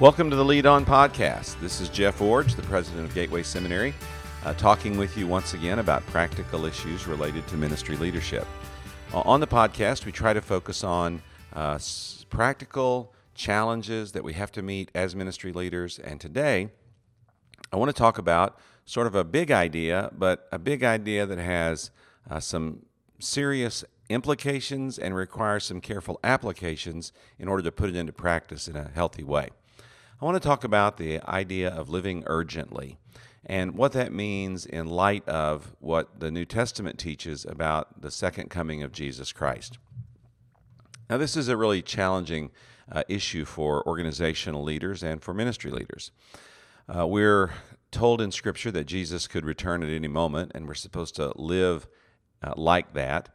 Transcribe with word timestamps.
Welcome 0.00 0.30
to 0.30 0.36
the 0.36 0.44
Lead 0.44 0.64
On 0.64 0.86
Podcast. 0.86 1.58
This 1.58 1.80
is 1.80 1.88
Jeff 1.88 2.20
Iorg, 2.20 2.54
the 2.54 2.62
president 2.62 3.04
of 3.04 3.14
Gateway 3.16 3.42
Seminary, 3.42 3.92
uh, 4.44 4.54
talking 4.54 4.96
with 4.96 5.16
you 5.16 5.26
once 5.26 5.54
again 5.54 5.80
about 5.80 6.06
practical 6.06 6.66
issues 6.66 7.08
related 7.08 7.44
to 7.48 7.56
ministry 7.56 7.96
leadership. 7.96 8.46
Uh, 9.12 9.22
on 9.22 9.40
the 9.40 9.46
podcast, 9.48 10.06
we 10.06 10.12
try 10.12 10.32
to 10.32 10.40
focus 10.40 10.84
on 10.84 11.20
uh, 11.56 11.72
s- 11.72 12.24
practical 12.30 13.12
challenges 13.34 14.12
that 14.12 14.22
we 14.22 14.34
have 14.34 14.52
to 14.52 14.62
meet 14.62 14.88
as 14.94 15.16
ministry 15.16 15.50
leaders. 15.50 15.98
And 15.98 16.20
today, 16.20 16.68
I 17.72 17.76
want 17.76 17.88
to 17.88 17.92
talk 17.92 18.18
about 18.18 18.56
sort 18.84 19.08
of 19.08 19.16
a 19.16 19.24
big 19.24 19.50
idea, 19.50 20.12
but 20.16 20.46
a 20.52 20.60
big 20.60 20.84
idea 20.84 21.26
that 21.26 21.38
has 21.38 21.90
uh, 22.30 22.38
some 22.38 22.86
serious 23.18 23.84
implications 24.08 24.96
and 24.96 25.16
requires 25.16 25.64
some 25.64 25.80
careful 25.80 26.20
applications 26.22 27.12
in 27.36 27.48
order 27.48 27.64
to 27.64 27.72
put 27.72 27.88
it 27.88 27.96
into 27.96 28.12
practice 28.12 28.68
in 28.68 28.76
a 28.76 28.92
healthy 28.94 29.24
way. 29.24 29.48
I 30.20 30.24
want 30.24 30.34
to 30.34 30.40
talk 30.40 30.64
about 30.64 30.96
the 30.96 31.20
idea 31.30 31.68
of 31.68 31.88
living 31.88 32.24
urgently 32.26 32.98
and 33.46 33.76
what 33.76 33.92
that 33.92 34.12
means 34.12 34.66
in 34.66 34.86
light 34.86 35.26
of 35.28 35.76
what 35.78 36.18
the 36.18 36.32
New 36.32 36.44
Testament 36.44 36.98
teaches 36.98 37.44
about 37.44 38.02
the 38.02 38.10
second 38.10 38.50
coming 38.50 38.82
of 38.82 38.90
Jesus 38.90 39.30
Christ. 39.30 39.78
Now, 41.08 41.18
this 41.18 41.36
is 41.36 41.46
a 41.46 41.56
really 41.56 41.82
challenging 41.82 42.50
uh, 42.90 43.04
issue 43.08 43.44
for 43.44 43.86
organizational 43.86 44.64
leaders 44.64 45.04
and 45.04 45.22
for 45.22 45.32
ministry 45.32 45.70
leaders. 45.70 46.10
Uh, 46.88 47.06
we're 47.06 47.52
told 47.92 48.20
in 48.20 48.32
Scripture 48.32 48.72
that 48.72 48.86
Jesus 48.86 49.28
could 49.28 49.44
return 49.44 49.84
at 49.84 49.88
any 49.88 50.08
moment, 50.08 50.50
and 50.52 50.66
we're 50.66 50.74
supposed 50.74 51.14
to 51.14 51.32
live 51.36 51.86
uh, 52.42 52.54
like 52.56 52.92
that 52.94 53.28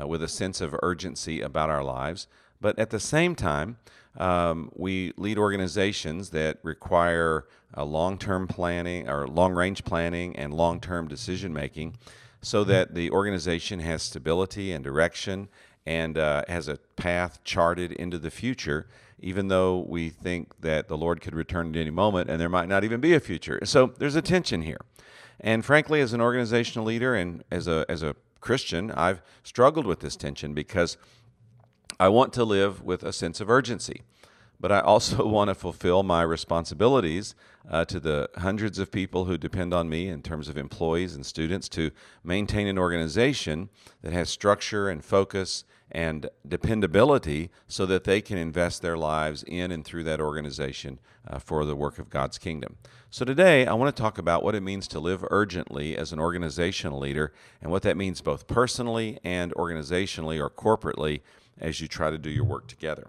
uh, 0.00 0.06
with 0.06 0.22
a 0.22 0.28
sense 0.28 0.62
of 0.62 0.74
urgency 0.82 1.42
about 1.42 1.68
our 1.68 1.84
lives. 1.84 2.26
But 2.62 2.78
at 2.78 2.88
the 2.88 3.00
same 3.00 3.34
time, 3.34 3.76
um, 4.16 4.70
we 4.74 5.12
lead 5.16 5.38
organizations 5.38 6.30
that 6.30 6.58
require 6.62 7.46
long 7.76 8.18
term 8.18 8.46
planning 8.46 9.08
or 9.08 9.26
long 9.26 9.52
range 9.52 9.84
planning 9.84 10.36
and 10.36 10.52
long 10.52 10.80
term 10.80 11.08
decision 11.08 11.52
making 11.52 11.96
so 12.42 12.64
that 12.64 12.94
the 12.94 13.10
organization 13.10 13.80
has 13.80 14.02
stability 14.02 14.72
and 14.72 14.82
direction 14.82 15.48
and 15.86 16.18
uh, 16.18 16.42
has 16.48 16.68
a 16.68 16.76
path 16.96 17.42
charted 17.44 17.92
into 17.92 18.18
the 18.18 18.30
future, 18.30 18.86
even 19.18 19.48
though 19.48 19.78
we 19.88 20.08
think 20.08 20.60
that 20.60 20.88
the 20.88 20.96
Lord 20.96 21.20
could 21.20 21.34
return 21.34 21.68
at 21.68 21.76
any 21.76 21.90
moment 21.90 22.30
and 22.30 22.40
there 22.40 22.48
might 22.48 22.68
not 22.68 22.84
even 22.84 23.00
be 23.00 23.14
a 23.14 23.20
future. 23.20 23.60
So 23.64 23.92
there's 23.98 24.16
a 24.16 24.22
tension 24.22 24.62
here. 24.62 24.80
And 25.40 25.64
frankly, 25.64 26.00
as 26.00 26.12
an 26.12 26.20
organizational 26.20 26.86
leader 26.86 27.14
and 27.14 27.44
as 27.50 27.66
a, 27.66 27.86
as 27.88 28.02
a 28.02 28.14
Christian, 28.40 28.90
I've 28.92 29.22
struggled 29.42 29.86
with 29.86 30.00
this 30.00 30.16
tension 30.16 30.54
because 30.54 30.96
I 32.00 32.08
want 32.08 32.32
to 32.32 32.44
live 32.44 32.82
with 32.82 33.02
a 33.02 33.12
sense 33.12 33.42
of 33.42 33.50
urgency, 33.50 34.00
but 34.58 34.72
I 34.72 34.80
also 34.80 35.26
want 35.28 35.48
to 35.48 35.54
fulfill 35.54 36.02
my 36.02 36.22
responsibilities 36.22 37.34
uh, 37.70 37.84
to 37.84 38.00
the 38.00 38.30
hundreds 38.38 38.78
of 38.78 38.90
people 38.90 39.26
who 39.26 39.36
depend 39.36 39.74
on 39.74 39.90
me 39.90 40.08
in 40.08 40.22
terms 40.22 40.48
of 40.48 40.56
employees 40.56 41.14
and 41.14 41.26
students 41.26 41.68
to 41.68 41.90
maintain 42.24 42.66
an 42.66 42.78
organization 42.78 43.68
that 44.00 44.14
has 44.14 44.30
structure 44.30 44.88
and 44.88 45.04
focus 45.04 45.64
and 45.92 46.30
dependability 46.48 47.50
so 47.68 47.84
that 47.84 48.04
they 48.04 48.22
can 48.22 48.38
invest 48.38 48.80
their 48.80 48.96
lives 48.96 49.42
in 49.46 49.70
and 49.70 49.84
through 49.84 50.04
that 50.04 50.22
organization 50.22 51.00
uh, 51.28 51.38
for 51.38 51.66
the 51.66 51.76
work 51.76 51.98
of 51.98 52.08
God's 52.08 52.38
kingdom. 52.38 52.76
So, 53.10 53.26
today 53.26 53.66
I 53.66 53.74
want 53.74 53.94
to 53.94 54.02
talk 54.02 54.16
about 54.16 54.42
what 54.42 54.54
it 54.54 54.62
means 54.62 54.88
to 54.88 55.00
live 55.00 55.22
urgently 55.30 55.98
as 55.98 56.12
an 56.12 56.20
organizational 56.20 57.00
leader 57.00 57.34
and 57.60 57.70
what 57.70 57.82
that 57.82 57.96
means 57.96 58.22
both 58.22 58.46
personally 58.46 59.18
and 59.22 59.52
organizationally 59.54 60.40
or 60.40 60.48
corporately 60.48 61.20
as 61.60 61.80
you 61.80 61.88
try 61.88 62.10
to 62.10 62.18
do 62.18 62.30
your 62.30 62.44
work 62.44 62.66
together. 62.66 63.08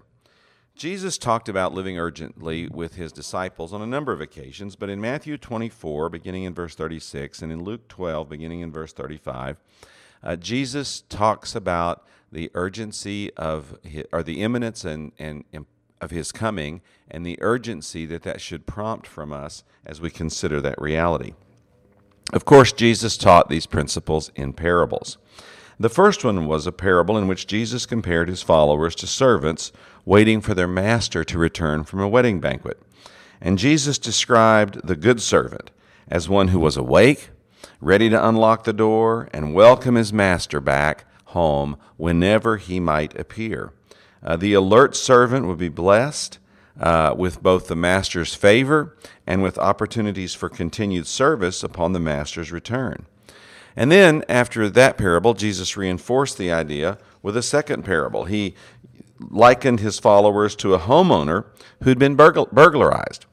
Jesus 0.76 1.18
talked 1.18 1.50
about 1.50 1.74
living 1.74 2.00
urgently 2.00 2.68
with 2.68 2.96
his 2.96 3.12
disciples 3.12 3.74
on 3.74 3.82
a 3.82 3.88
number 3.88 4.12
of 4.12 4.22
occasions, 4.22 4.76
but 4.76 4.90
in 4.90 5.02
Matthew 5.02 5.38
24, 5.38 6.10
beginning 6.10 6.44
in 6.44 6.54
verse 6.54 6.76
36, 6.76 7.42
and 7.42 7.52
in 7.52 7.64
Luke 7.64 7.88
12, 7.88 8.30
beginning 8.30 8.62
in 8.62 8.72
verse 8.72 8.94
35, 8.94 9.58
uh, 10.24 10.36
Jesus 10.36 11.02
talks 11.02 11.56
about 11.56 12.06
the 12.32 12.50
urgency 12.54 13.32
of 13.36 13.78
his, 13.84 14.06
or 14.12 14.24
the 14.24 14.42
imminence 14.42 14.86
and, 14.86 15.12
and, 15.20 15.44
and 15.52 15.66
of 16.00 16.12
his 16.12 16.32
coming 16.32 16.82
and 17.10 17.26
the 17.26 17.38
urgency 17.42 18.06
that 18.08 18.24
that 18.24 18.42
should 18.42 18.66
prompt 18.66 19.06
from 19.06 19.32
us 19.32 19.64
as 19.86 20.02
we 20.02 20.10
consider 20.10 20.62
that 20.62 20.82
reality. 20.82 21.34
Of 22.34 22.46
course, 22.46 22.72
Jesus 22.72 23.18
taught 23.18 23.50
these 23.50 23.66
principles 23.66 24.32
in 24.36 24.54
parables. 24.54 25.18
The 25.82 25.90
first 25.90 26.24
one 26.24 26.46
was 26.46 26.68
a 26.68 26.72
parable 26.72 27.18
in 27.18 27.28
which 27.28 27.48
Jesus 27.48 27.88
compared 27.88 28.30
his 28.30 28.44
followers 28.44 28.94
to 28.98 29.08
servants 29.08 29.72
waiting 30.06 30.40
for 30.40 30.54
their 30.54 30.68
master 30.68 31.24
to 31.24 31.40
return 31.40 31.86
from 31.86 32.02
a 32.02 32.08
wedding 32.08 32.40
banquet. 32.40 32.80
And 33.42 33.58
Jesus 33.58 33.98
described 33.98 34.86
the 34.88 34.96
good 34.96 35.24
servant 35.24 35.72
as 36.08 36.30
one 36.30 36.50
who 36.50 36.60
was 36.60 36.78
awake, 36.78 37.32
ready 37.80 38.12
to 38.12 38.28
unlock 38.28 38.64
the 38.64 38.74
door 38.74 39.28
and 39.34 39.56
welcome 39.56 39.96
his 39.96 40.14
master 40.14 40.62
back 40.62 41.06
home 41.26 41.78
whenever 41.98 42.58
he 42.58 42.80
might 42.80 43.20
appear. 43.20 43.74
Uh, 44.22 44.36
the 44.36 44.54
alert 44.54 44.96
servant 44.96 45.48
would 45.48 45.58
be 45.58 45.68
blessed 45.68 46.38
uh, 46.80 47.16
with 47.18 47.42
both 47.42 47.68
the 47.68 47.76
master's 47.76 48.36
favor 48.36 48.96
and 49.26 49.42
with 49.42 49.58
opportunities 49.58 50.36
for 50.36 50.48
continued 50.48 51.08
service 51.08 51.64
upon 51.64 51.94
the 51.94 52.00
master's 52.00 52.52
return. 52.52 53.08
And 53.76 53.92
then, 53.92 54.24
after 54.28 54.70
that 54.70 54.98
parable, 54.98 55.34
Jesus 55.34 55.78
reinforced 55.78 56.38
the 56.38 56.52
idea 56.52 56.98
with 57.22 57.38
a 57.38 57.42
second 57.42 57.84
parable. 57.84 58.26
He 58.26 58.56
likened 59.30 59.80
his 59.80 60.00
followers 60.00 60.56
to 60.58 60.74
a 60.74 60.80
homeowner 60.80 61.46
who'd 61.84 62.00
been 62.00 62.16
burglarized. 62.16 63.26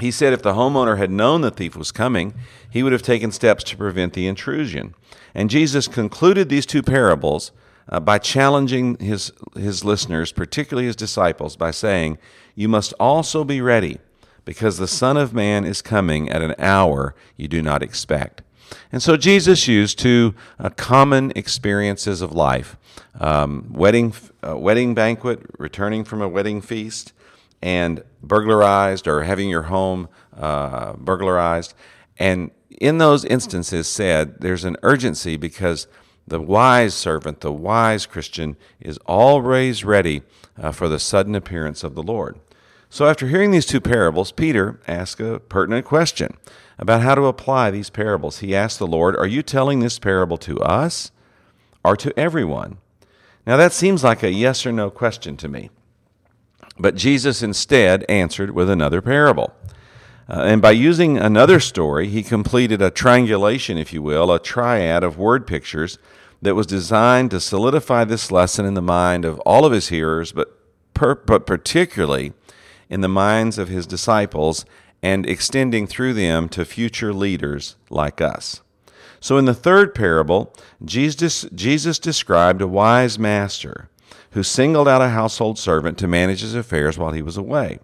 He 0.00 0.10
said 0.10 0.32
if 0.32 0.42
the 0.42 0.54
homeowner 0.54 0.96
had 0.96 1.10
known 1.10 1.42
the 1.42 1.50
thief 1.50 1.76
was 1.76 1.92
coming, 1.92 2.34
he 2.70 2.82
would 2.82 2.92
have 2.92 3.02
taken 3.02 3.30
steps 3.30 3.62
to 3.64 3.76
prevent 3.76 4.14
the 4.14 4.26
intrusion. 4.26 4.94
And 5.34 5.50
Jesus 5.50 5.86
concluded 5.86 6.48
these 6.48 6.66
two 6.66 6.82
parables 6.82 7.52
uh, 7.88 8.00
by 8.00 8.18
challenging 8.18 8.96
his, 8.98 9.32
his 9.54 9.84
listeners, 9.84 10.32
particularly 10.32 10.86
his 10.86 10.96
disciples, 10.96 11.56
by 11.56 11.70
saying, 11.72 12.18
You 12.54 12.68
must 12.68 12.94
also 12.98 13.44
be 13.44 13.60
ready, 13.60 13.98
because 14.44 14.78
the 14.78 14.88
Son 14.88 15.16
of 15.16 15.34
Man 15.34 15.64
is 15.64 15.82
coming 15.82 16.30
at 16.30 16.42
an 16.42 16.54
hour 16.58 17.14
you 17.36 17.48
do 17.48 17.60
not 17.60 17.82
expect. 17.82 18.42
And 18.90 19.02
so 19.02 19.16
Jesus 19.16 19.68
used 19.68 19.98
two 19.98 20.34
uh, 20.58 20.70
common 20.70 21.32
experiences 21.36 22.22
of 22.22 22.32
life 22.32 22.76
um, 23.20 23.72
wedding, 23.72 24.14
uh, 24.46 24.56
wedding 24.56 24.94
banquet, 24.94 25.40
returning 25.58 26.04
from 26.04 26.22
a 26.22 26.28
wedding 26.28 26.60
feast, 26.60 27.12
and 27.60 28.02
burglarized 28.22 29.06
or 29.06 29.22
having 29.22 29.48
your 29.48 29.62
home 29.62 30.08
uh, 30.36 30.94
burglarized. 30.94 31.74
And 32.18 32.50
in 32.80 32.98
those 32.98 33.24
instances, 33.24 33.86
said 33.86 34.40
there's 34.40 34.64
an 34.64 34.76
urgency 34.82 35.36
because 35.36 35.86
the 36.26 36.40
wise 36.40 36.94
servant, 36.94 37.40
the 37.40 37.52
wise 37.52 38.06
Christian, 38.06 38.56
is 38.80 38.98
always 39.06 39.84
ready 39.84 40.22
uh, 40.60 40.72
for 40.72 40.88
the 40.88 40.98
sudden 40.98 41.34
appearance 41.34 41.84
of 41.84 41.94
the 41.94 42.02
Lord. 42.02 42.38
So, 42.90 43.06
after 43.06 43.28
hearing 43.28 43.52
these 43.52 43.66
two 43.66 43.80
parables, 43.80 44.32
Peter 44.32 44.80
asked 44.86 45.20
a 45.20 45.38
pertinent 45.40 45.86
question 45.86 46.36
about 46.78 47.02
how 47.02 47.14
to 47.14 47.26
apply 47.26 47.70
these 47.70 47.90
parables. 47.90 48.38
He 48.38 48.54
asked 48.54 48.78
the 48.78 48.86
Lord, 48.86 49.16
Are 49.16 49.26
you 49.26 49.42
telling 49.42 49.80
this 49.80 49.98
parable 49.98 50.38
to 50.38 50.60
us 50.60 51.10
or 51.84 51.96
to 51.96 52.18
everyone? 52.18 52.78
Now, 53.46 53.56
that 53.56 53.72
seems 53.72 54.04
like 54.04 54.22
a 54.22 54.32
yes 54.32 54.64
or 54.64 54.72
no 54.72 54.90
question 54.90 55.36
to 55.38 55.48
me. 55.48 55.70
But 56.78 56.94
Jesus 56.94 57.42
instead 57.42 58.04
answered 58.08 58.52
with 58.52 58.70
another 58.70 59.02
parable. 59.02 59.54
Uh, 60.28 60.42
and 60.44 60.62
by 60.62 60.70
using 60.70 61.18
another 61.18 61.60
story, 61.60 62.08
he 62.08 62.22
completed 62.22 62.80
a 62.80 62.90
triangulation, 62.90 63.76
if 63.76 63.92
you 63.92 64.00
will, 64.02 64.32
a 64.32 64.38
triad 64.38 65.02
of 65.02 65.18
word 65.18 65.46
pictures 65.46 65.98
that 66.40 66.54
was 66.54 66.66
designed 66.66 67.30
to 67.30 67.40
solidify 67.40 68.04
this 68.04 68.30
lesson 68.30 68.64
in 68.64 68.74
the 68.74 68.82
mind 68.82 69.24
of 69.24 69.38
all 69.40 69.64
of 69.64 69.72
his 69.72 69.88
hearers, 69.88 70.32
but, 70.32 70.58
per, 70.94 71.14
but 71.14 71.46
particularly 71.46 72.32
in 72.88 73.00
the 73.00 73.08
minds 73.08 73.58
of 73.58 73.68
his 73.68 73.86
disciples 73.86 74.64
and 75.02 75.26
extending 75.26 75.86
through 75.86 76.14
them 76.14 76.48
to 76.50 76.64
future 76.64 77.12
leaders 77.12 77.76
like 77.90 78.20
us. 78.20 78.60
So, 79.20 79.36
in 79.36 79.44
the 79.44 79.54
third 79.54 79.94
parable, 79.94 80.52
Jesus, 80.84 81.46
Jesus 81.54 81.98
described 81.98 82.60
a 82.60 82.66
wise 82.66 83.18
master 83.18 83.88
who 84.32 84.42
singled 84.42 84.88
out 84.88 85.02
a 85.02 85.10
household 85.10 85.58
servant 85.58 85.98
to 85.98 86.08
manage 86.08 86.40
his 86.40 86.54
affairs 86.54 86.98
while 86.98 87.12
he 87.12 87.22
was 87.22 87.36
away. 87.36 87.78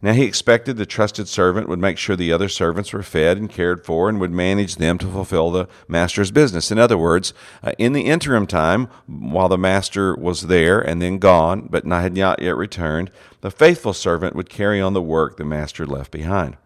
Now 0.00 0.12
he 0.12 0.24
expected 0.24 0.76
the 0.76 0.86
trusted 0.86 1.26
servant 1.26 1.68
would 1.68 1.80
make 1.80 1.98
sure 1.98 2.14
the 2.14 2.32
other 2.32 2.48
servants 2.48 2.92
were 2.92 3.02
fed 3.02 3.36
and 3.36 3.50
cared 3.50 3.84
for 3.84 4.08
and 4.08 4.20
would 4.20 4.30
manage 4.30 4.76
them 4.76 4.96
to 4.98 5.10
fulfill 5.10 5.50
the 5.50 5.68
master's 5.88 6.30
business. 6.30 6.70
In 6.70 6.78
other 6.78 6.96
words, 6.96 7.34
uh, 7.64 7.72
in 7.78 7.94
the 7.94 8.02
interim 8.02 8.46
time, 8.46 8.88
while 9.06 9.48
the 9.48 9.58
master 9.58 10.14
was 10.14 10.42
there 10.42 10.78
and 10.78 11.02
then 11.02 11.18
gone, 11.18 11.66
but 11.68 11.84
not, 11.84 12.02
had 12.02 12.16
not 12.16 12.40
yet 12.40 12.56
returned, 12.56 13.10
the 13.40 13.50
faithful 13.50 13.92
servant 13.92 14.36
would 14.36 14.48
carry 14.48 14.80
on 14.80 14.92
the 14.92 15.02
work 15.02 15.36
the 15.36 15.44
master 15.44 15.84
left 15.84 16.12
behind. 16.12 16.56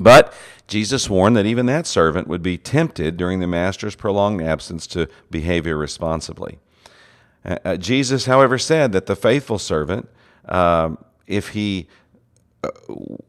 But 0.00 0.32
Jesus 0.66 1.10
warned 1.10 1.36
that 1.36 1.46
even 1.46 1.66
that 1.66 1.86
servant 1.86 2.26
would 2.26 2.42
be 2.42 2.56
tempted 2.56 3.18
during 3.18 3.40
the 3.40 3.46
master's 3.46 3.94
prolonged 3.94 4.40
absence 4.40 4.86
to 4.88 5.08
behave 5.30 5.66
irresponsibly. 5.66 6.58
Uh, 7.44 7.58
uh 7.66 7.76
Jesus, 7.76 8.24
however, 8.24 8.56
said 8.56 8.92
that 8.92 9.04
the 9.04 9.14
faithful 9.14 9.58
servant, 9.58 10.08
uh, 10.48 10.96
if 11.26 11.50
he 11.50 11.86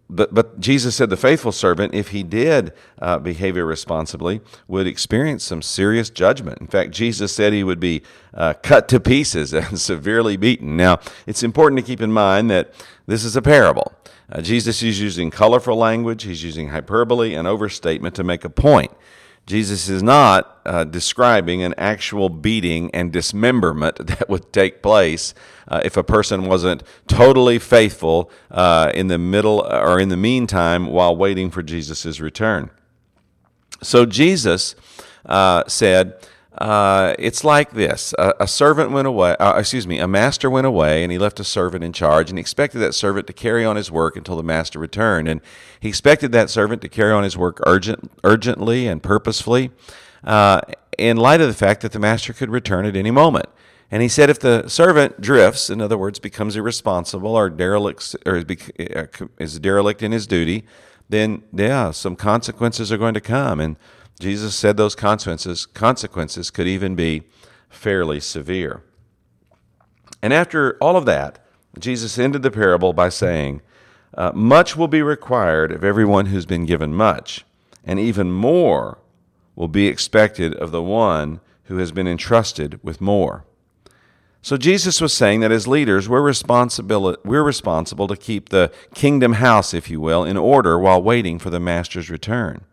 but, 0.10 0.34
but 0.34 0.60
Jesus 0.60 0.96
said 0.96 1.10
the 1.10 1.18
faithful 1.18 1.52
servant, 1.52 1.94
if 1.94 2.10
he 2.10 2.24
did 2.24 2.74
uh, 3.00 3.20
behave 3.20 3.58
irresponsibly, 3.58 4.42
would 4.68 4.88
experience 4.88 5.44
some 5.44 5.62
serious 5.62 6.10
judgment. 6.10 6.60
In 6.62 6.68
fact, 6.68 6.92
Jesus 6.92 7.34
said 7.34 7.54
he 7.54 7.64
would 7.64 7.80
be 7.80 8.04
uh, 8.34 8.54
cut 8.62 8.88
to 8.90 9.00
pieces 9.00 9.54
and 9.54 9.80
severely 9.80 10.38
beaten. 10.38 10.78
Now, 10.78 11.00
it's 11.26 11.44
important 11.44 11.80
to 11.80 11.86
keep 11.86 12.02
in 12.02 12.12
mind 12.12 12.50
that 12.52 12.74
this 13.08 13.24
is 13.24 13.36
a 13.36 13.42
parable. 13.42 13.94
Uh, 14.32 14.42
Jesus 14.42 14.82
is 14.82 15.00
using 15.00 15.30
colorful 15.30 15.76
language, 15.76 16.24
he's 16.24 16.44
using 16.44 16.70
hyperbole 16.70 17.36
and 17.36 17.48
overstatement 17.48 18.16
to 18.16 18.24
make 18.24 18.44
a 18.44 18.50
point. 18.50 18.92
Jesus 19.46 19.90
is 19.90 20.02
not 20.02 20.60
uh, 20.66 20.84
describing 20.84 21.62
an 21.62 21.76
actual 21.78 22.30
beating 22.30 22.90
and 22.96 23.12
dismemberment 23.12 23.98
that 24.08 24.28
would 24.28 24.52
take 24.52 24.82
place 24.82 25.34
uh, 25.68 25.82
if 25.86 25.98
a 25.98 26.04
person 26.04 26.46
wasn't 26.46 26.84
totally 27.08 27.60
faithful 27.60 28.32
uh, 28.50 28.92
in 28.94 29.08
the 29.08 29.18
middle 29.18 29.62
or 29.62 30.00
in 30.00 30.10
the 30.10 30.18
meantime 30.18 30.88
while 30.88 31.16
waiting 31.16 31.52
for 31.52 31.62
Jesus' 31.62 32.20
return. 32.20 32.72
So 33.84 34.06
Jesus 34.06 34.76
uh, 35.26 35.64
said, 35.68 36.16
uh, 36.58 37.16
it's 37.20 37.44
like 37.44 37.72
this 37.72 38.14
a, 38.18 38.34
a 38.42 38.48
servant 38.48 38.92
went 38.92 39.08
away, 39.08 39.36
uh, 39.38 39.58
excuse 39.60 39.86
me, 39.86 40.00
a 40.00 40.08
master 40.08 40.50
went 40.50 40.66
away 40.66 41.04
and 41.04 41.12
he 41.12 41.18
left 41.18 41.40
a 41.40 41.44
servant 41.44 41.84
in 41.84 41.92
charge 41.92 42.30
and 42.30 42.38
he 42.38 42.42
expected 42.42 42.80
that 42.80 42.94
servant 42.94 43.28
to 43.28 43.34
carry 43.34 43.66
on 43.66 43.76
his 43.76 43.92
work 43.92 44.16
until 44.16 44.38
the 44.38 44.44
master 44.44 44.80
returned. 44.80 45.28
And 45.28 45.42
he 45.80 45.90
expected 45.90 46.32
that 46.32 46.50
servant 46.50 46.82
to 46.84 46.90
carry 46.90 47.12
on 47.12 47.24
his 47.24 47.38
work 47.38 47.62
urgent, 47.66 48.12
urgently 48.24 48.88
and 48.88 49.04
purposefully 49.04 49.72
uh, 50.24 50.62
in 50.98 51.18
light 51.18 51.42
of 51.42 51.48
the 51.48 51.54
fact 51.54 51.82
that 51.82 51.92
the 51.92 52.00
master 52.00 52.32
could 52.32 52.50
return 52.50 52.86
at 52.86 52.96
any 52.96 53.12
moment. 53.12 53.48
And 53.92 54.02
he 54.02 54.08
said 54.08 54.30
if 54.30 54.40
the 54.40 54.68
servant 54.68 55.22
drifts, 55.22 55.70
in 55.70 55.80
other 55.80 55.98
words, 55.98 56.20
becomes 56.20 56.56
irresponsible 56.56 57.36
or 57.36 57.50
derelict, 57.50 58.16
or 58.26 58.38
uh, 58.38 59.06
is 59.38 59.60
derelict 59.60 60.02
in 60.02 60.12
his 60.12 60.26
duty, 60.26 60.66
then 61.10 61.44
yeah, 61.54 61.92
some 61.92 62.16
consequences 62.16 62.92
are 62.92 62.98
going 62.98 63.14
to 63.14 63.22
come. 63.22 63.60
And 63.60 63.78
Jesus 64.20 64.56
said 64.56 64.78
those 64.78 64.96
consequences, 64.96 65.66
consequences 65.66 66.50
could 66.50 66.68
even 66.68 66.96
be 66.96 67.24
fairly 67.70 68.20
severe. 68.20 68.84
And 70.22 70.34
after 70.34 70.78
all 70.80 70.96
of 70.96 71.06
that, 71.06 71.40
Jesus 71.78 72.18
ended 72.18 72.42
the 72.42 72.52
parable 72.52 72.94
by 72.94 73.10
saying, 73.10 73.62
uh, 74.16 74.32
Much 74.34 74.78
will 74.78 74.88
be 74.88 75.02
required 75.02 75.72
of 75.72 75.84
everyone 75.84 76.28
who's 76.28 76.46
been 76.46 76.66
given 76.66 76.94
much, 76.94 77.46
and 77.84 78.00
even 78.00 78.32
more 78.32 78.98
will 79.56 79.68
be 79.68 79.88
expected 79.88 80.54
of 80.56 80.72
the 80.72 80.82
one 80.82 81.42
who 81.66 81.78
has 81.78 81.92
been 81.92 82.08
entrusted 82.08 82.80
with 82.84 83.02
more. 83.02 83.44
So 84.42 84.58
Jesus 84.58 85.02
was 85.02 85.12
saying 85.12 85.40
that 85.40 85.52
as 85.52 85.68
leaders, 85.68 86.08
we're 86.08 86.22
responsible, 86.22 87.18
we're 87.26 87.44
responsible 87.44 88.08
to 88.08 88.16
keep 88.16 88.50
the 88.50 88.72
kingdom 88.94 89.34
house, 89.34 89.74
if 89.74 89.90
you 89.90 90.00
will, 90.00 90.24
in 90.24 90.38
order 90.38 90.78
while 90.78 91.02
waiting 91.02 91.40
for 91.40 91.50
the 91.50 91.60
master's 91.60 92.12
return. 92.12 92.64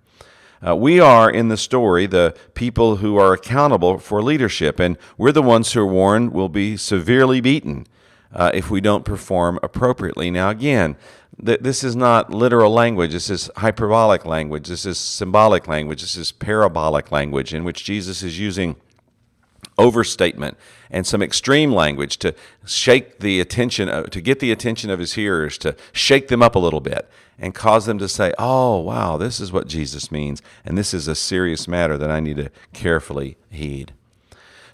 Uh, 0.64 0.76
we 0.76 1.00
are 1.00 1.28
in 1.28 1.48
the 1.48 1.56
story 1.56 2.06
the 2.06 2.34
people 2.54 2.96
who 2.96 3.16
are 3.16 3.32
accountable 3.32 3.98
for 3.98 4.22
leadership, 4.22 4.78
and 4.78 4.96
we're 5.18 5.32
the 5.32 5.42
ones 5.42 5.72
who 5.72 5.80
are 5.80 5.86
warned 5.86 6.32
will 6.32 6.48
be 6.48 6.76
severely 6.76 7.40
beaten 7.40 7.84
uh, 8.32 8.50
if 8.54 8.70
we 8.70 8.80
don't 8.80 9.04
perform 9.04 9.58
appropriately. 9.62 10.30
Now, 10.30 10.50
again, 10.50 10.96
th- 11.44 11.60
this 11.60 11.82
is 11.82 11.96
not 11.96 12.32
literal 12.32 12.72
language. 12.72 13.12
This 13.12 13.28
is 13.28 13.50
hyperbolic 13.56 14.24
language. 14.24 14.68
This 14.68 14.86
is 14.86 14.98
symbolic 14.98 15.66
language. 15.66 16.00
This 16.00 16.16
is 16.16 16.30
parabolic 16.30 17.10
language 17.10 17.52
in 17.52 17.64
which 17.64 17.84
Jesus 17.84 18.22
is 18.22 18.38
using 18.38 18.76
overstatement 19.78 20.56
and 20.90 21.06
some 21.06 21.22
extreme 21.22 21.72
language 21.72 22.18
to 22.18 22.34
shake 22.66 23.20
the 23.20 23.40
attention, 23.40 23.88
to 24.10 24.20
get 24.20 24.40
the 24.40 24.52
attention 24.52 24.90
of 24.90 24.98
his 24.98 25.14
hearers, 25.14 25.58
to 25.58 25.74
shake 25.92 26.28
them 26.28 26.42
up 26.42 26.54
a 26.54 26.58
little 26.58 26.80
bit 26.80 27.08
and 27.38 27.54
cause 27.54 27.86
them 27.86 27.98
to 27.98 28.08
say, 28.08 28.32
oh, 28.38 28.78
wow, 28.78 29.16
this 29.16 29.40
is 29.40 29.52
what 29.52 29.66
Jesus 29.66 30.12
means, 30.12 30.42
and 30.64 30.76
this 30.76 30.94
is 30.94 31.08
a 31.08 31.14
serious 31.14 31.66
matter 31.66 31.96
that 31.98 32.10
I 32.10 32.20
need 32.20 32.36
to 32.36 32.50
carefully 32.72 33.36
heed. 33.50 33.92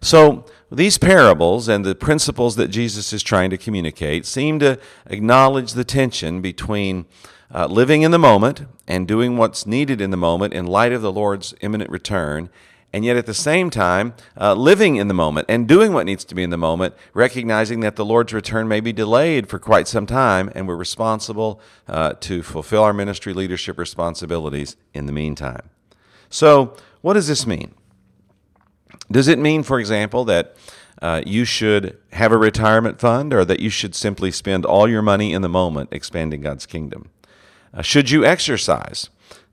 So, 0.01 0.45
these 0.71 0.99
parables 0.99 1.67
and 1.67 1.85
the 1.85 1.95
principles 1.95 2.57
that 2.57 2.69
Jesus 2.69 3.13
is 3.13 3.23
trying 3.23 3.49
to 3.51 3.57
communicate 3.57 4.27
seem 4.27 4.59
to 4.59 4.79
acknowledge 5.07 5.73
the 5.73 5.85
tension 5.85 6.43
between 6.43 7.07
uh, 7.53 7.67
living 7.67 8.03
in 8.03 8.11
the 8.11 8.19
moment 8.19 8.67
and 8.87 9.09
doing 9.09 9.39
what's 9.39 9.67
needed 9.67 10.01
in 10.01 10.11
the 10.11 10.17
moment 10.17 10.53
in 10.53 10.67
light 10.67 10.93
of 10.93 11.01
the 11.01 11.11
Lord's 11.11 11.55
imminent 11.63 11.91
return, 11.91 12.51
and 12.93 13.05
yet 13.05 13.17
at 13.17 13.27
the 13.27 13.35
same 13.35 13.71
time 13.71 14.15
uh, 14.41 14.55
living 14.55 14.97
in 14.97 15.09
the 15.09 15.15
moment 15.15 15.47
and 15.49 15.69
doing 15.69 15.93
what 15.93 16.07
needs 16.07 16.25
to 16.25 16.35
be 16.35 16.43
in 16.43 16.51
the 16.51 16.57
moment, 16.57 16.95
recognizing 17.13 17.81
that 17.81 17.97
the 17.97 18.05
Lord's 18.05 18.33
return 18.33 18.67
may 18.69 18.81
be 18.81 18.93
delayed 18.93 19.49
for 19.49 19.59
quite 19.59 19.87
some 19.87 20.07
time, 20.07 20.51
and 20.55 20.67
we're 20.67 20.77
responsible 20.77 21.61
uh, 21.87 22.15
to 22.21 22.43
fulfill 22.43 22.83
our 22.83 22.93
ministry 22.93 23.33
leadership 23.33 23.79
responsibilities 23.79 24.77
in 24.95 25.07
the 25.07 25.13
meantime. 25.13 25.71
So, 26.31 26.77
what 27.01 27.15
does 27.15 27.29
this 27.29 27.47
mean? 27.47 27.75
Does 29.11 29.29
it 29.29 29.39
mean, 29.39 29.63
for 29.63 29.79
example, 29.79 30.25
that 30.27 30.57
uh, 31.01 31.23
you 31.25 31.45
should 31.45 31.97
have 32.13 32.33
a 32.33 32.37
retirement 32.37 33.01
fund 33.01 33.33
or 33.33 33.45
that 33.45 33.61
you 33.61 33.71
should 33.71 33.95
simply 33.95 34.31
spend 34.31 34.67
all 34.67 34.89
your 34.89 35.03
money 35.03 35.33
in 35.33 35.43
the 35.43 35.49
moment 35.49 35.91
expanding 35.93 36.41
God's 36.41 36.67
kingdom? 36.67 37.11
Uh, 37.73 37.83
should 37.83 38.11
you 38.11 38.25
exercise? 38.25 39.09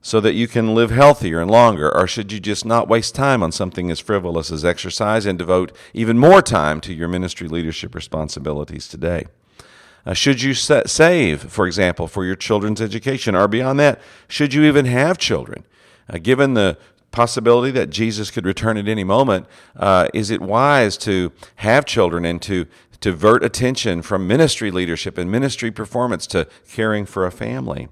So 0.06 0.20
that 0.20 0.34
you 0.34 0.46
can 0.46 0.72
live 0.72 0.92
healthier 0.92 1.40
and 1.40 1.50
longer? 1.50 1.92
Or 1.92 2.06
should 2.06 2.30
you 2.30 2.38
just 2.38 2.64
not 2.64 2.86
waste 2.86 3.16
time 3.16 3.42
on 3.42 3.50
something 3.50 3.90
as 3.90 3.98
frivolous 3.98 4.52
as 4.52 4.64
exercise 4.64 5.26
and 5.26 5.36
devote 5.36 5.76
even 5.94 6.16
more 6.16 6.40
time 6.40 6.80
to 6.82 6.94
your 6.94 7.08
ministry 7.08 7.48
leadership 7.48 7.92
responsibilities 7.92 8.86
today? 8.86 9.26
Uh, 10.06 10.14
should 10.14 10.42
you 10.42 10.54
save, 10.54 11.42
for 11.50 11.66
example, 11.66 12.06
for 12.06 12.24
your 12.24 12.36
children's 12.36 12.80
education? 12.80 13.34
Or 13.34 13.48
beyond 13.48 13.80
that, 13.80 14.00
should 14.28 14.54
you 14.54 14.62
even 14.62 14.84
have 14.84 15.18
children? 15.18 15.64
Uh, 16.08 16.18
given 16.18 16.54
the 16.54 16.78
possibility 17.10 17.72
that 17.72 17.90
Jesus 17.90 18.30
could 18.30 18.46
return 18.46 18.76
at 18.76 18.86
any 18.86 19.02
moment, 19.02 19.48
uh, 19.74 20.06
is 20.14 20.30
it 20.30 20.40
wise 20.40 20.96
to 20.98 21.32
have 21.56 21.84
children 21.84 22.24
and 22.24 22.40
to 22.42 22.66
divert 23.00 23.42
attention 23.42 24.02
from 24.02 24.28
ministry 24.28 24.70
leadership 24.70 25.18
and 25.18 25.32
ministry 25.32 25.72
performance 25.72 26.28
to 26.28 26.46
caring 26.68 27.06
for 27.06 27.26
a 27.26 27.32
family? 27.32 27.88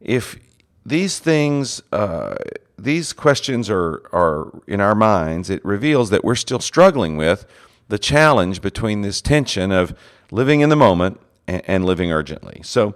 If 0.00 0.36
these 0.84 1.18
things, 1.18 1.82
uh, 1.92 2.36
these 2.78 3.12
questions 3.12 3.68
are, 3.68 4.02
are 4.12 4.50
in 4.66 4.80
our 4.80 4.94
minds. 4.94 5.50
It 5.50 5.64
reveals 5.64 6.10
that 6.10 6.24
we're 6.24 6.34
still 6.34 6.60
struggling 6.60 7.16
with 7.16 7.46
the 7.88 7.98
challenge 7.98 8.62
between 8.62 9.02
this 9.02 9.20
tension 9.20 9.72
of 9.72 9.94
living 10.30 10.60
in 10.60 10.68
the 10.68 10.76
moment 10.76 11.20
and, 11.46 11.62
and 11.66 11.84
living 11.84 12.12
urgently. 12.12 12.60
So, 12.64 12.94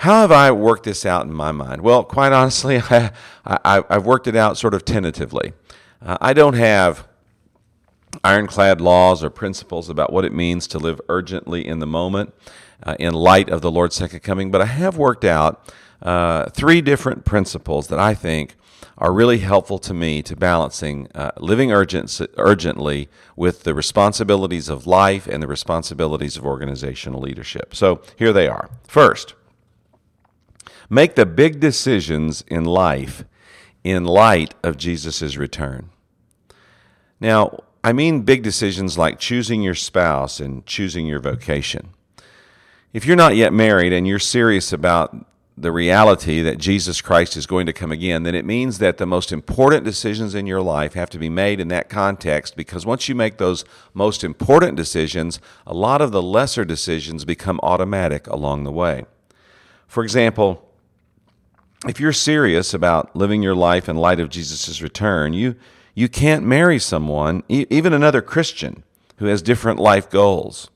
how 0.00 0.20
have 0.20 0.32
I 0.32 0.50
worked 0.50 0.84
this 0.84 1.06
out 1.06 1.24
in 1.24 1.32
my 1.32 1.52
mind? 1.52 1.80
Well, 1.80 2.04
quite 2.04 2.32
honestly, 2.32 2.82
I, 2.90 3.10
I, 3.46 3.82
have 3.88 4.04
worked 4.04 4.26
it 4.26 4.36
out 4.36 4.58
sort 4.58 4.74
of 4.74 4.84
tentatively. 4.84 5.54
Uh, 6.02 6.18
I 6.20 6.34
don't 6.34 6.54
have 6.54 7.08
ironclad 8.22 8.80
laws 8.80 9.24
or 9.24 9.30
principles 9.30 9.88
about 9.88 10.12
what 10.12 10.24
it 10.24 10.32
means 10.32 10.66
to 10.68 10.78
live 10.78 11.00
urgently 11.08 11.66
in 11.66 11.78
the 11.78 11.86
moment 11.86 12.34
uh, 12.82 12.96
in 12.98 13.14
light 13.14 13.48
of 13.48 13.62
the 13.62 13.70
Lord's 13.70 13.96
second 13.96 14.20
coming, 14.20 14.50
but 14.50 14.60
I 14.60 14.66
have 14.66 14.96
worked 14.96 15.24
out 15.24 15.72
uh, 16.02 16.50
three 16.50 16.80
different 16.80 17.24
principles 17.24 17.88
that 17.88 17.98
I 17.98 18.14
think 18.14 18.56
are 18.98 19.12
really 19.12 19.38
helpful 19.38 19.78
to 19.78 19.92
me 19.92 20.22
to 20.22 20.34
balancing 20.34 21.08
uh, 21.14 21.32
living 21.38 21.70
urgent, 21.70 22.20
urgently 22.38 23.08
with 23.36 23.64
the 23.64 23.74
responsibilities 23.74 24.68
of 24.68 24.86
life 24.86 25.26
and 25.26 25.42
the 25.42 25.46
responsibilities 25.46 26.36
of 26.36 26.46
organizational 26.46 27.20
leadership. 27.20 27.74
So 27.74 28.00
here 28.16 28.32
they 28.32 28.48
are. 28.48 28.70
First, 28.86 29.34
make 30.88 31.14
the 31.14 31.26
big 31.26 31.60
decisions 31.60 32.42
in 32.48 32.64
life 32.64 33.24
in 33.84 34.04
light 34.04 34.52
of 34.64 34.76
Jesus' 34.76 35.36
return. 35.36 35.90
Now, 37.20 37.62
I 37.84 37.92
mean 37.92 38.22
big 38.22 38.42
decisions 38.42 38.98
like 38.98 39.20
choosing 39.20 39.62
your 39.62 39.76
spouse 39.76 40.40
and 40.40 40.66
choosing 40.66 41.06
your 41.06 41.20
vocation. 41.20 41.90
If 42.92 43.06
you're 43.06 43.14
not 43.14 43.36
yet 43.36 43.52
married 43.52 43.92
and 43.92 44.04
you're 44.04 44.18
serious 44.18 44.72
about 44.72 45.14
the 45.58 45.72
reality 45.72 46.42
that 46.42 46.58
Jesus 46.58 47.00
Christ 47.00 47.36
is 47.36 47.46
going 47.46 47.64
to 47.64 47.72
come 47.72 47.90
again, 47.90 48.24
then 48.24 48.34
it 48.34 48.44
means 48.44 48.78
that 48.78 48.98
the 48.98 49.06
most 49.06 49.32
important 49.32 49.84
decisions 49.84 50.34
in 50.34 50.46
your 50.46 50.60
life 50.60 50.92
have 50.92 51.08
to 51.10 51.18
be 51.18 51.30
made 51.30 51.60
in 51.60 51.68
that 51.68 51.88
context 51.88 52.56
because 52.56 52.84
once 52.84 53.08
you 53.08 53.14
make 53.14 53.38
those 53.38 53.64
most 53.94 54.22
important 54.22 54.76
decisions, 54.76 55.40
a 55.66 55.72
lot 55.72 56.02
of 56.02 56.12
the 56.12 56.22
lesser 56.22 56.64
decisions 56.64 57.24
become 57.24 57.58
automatic 57.62 58.26
along 58.26 58.64
the 58.64 58.72
way. 58.72 59.06
For 59.88 60.04
example, 60.04 60.62
if 61.88 62.00
you're 62.00 62.12
serious 62.12 62.74
about 62.74 63.16
living 63.16 63.42
your 63.42 63.54
life 63.54 63.88
in 63.88 63.96
light 63.96 64.20
of 64.20 64.28
Jesus' 64.28 64.82
return, 64.82 65.32
you, 65.32 65.56
you 65.94 66.08
can't 66.08 66.44
marry 66.44 66.78
someone, 66.78 67.42
even 67.48 67.94
another 67.94 68.20
Christian, 68.20 68.82
who 69.16 69.26
has 69.26 69.40
different 69.40 69.78
life 69.78 70.10
goals. 70.10 70.68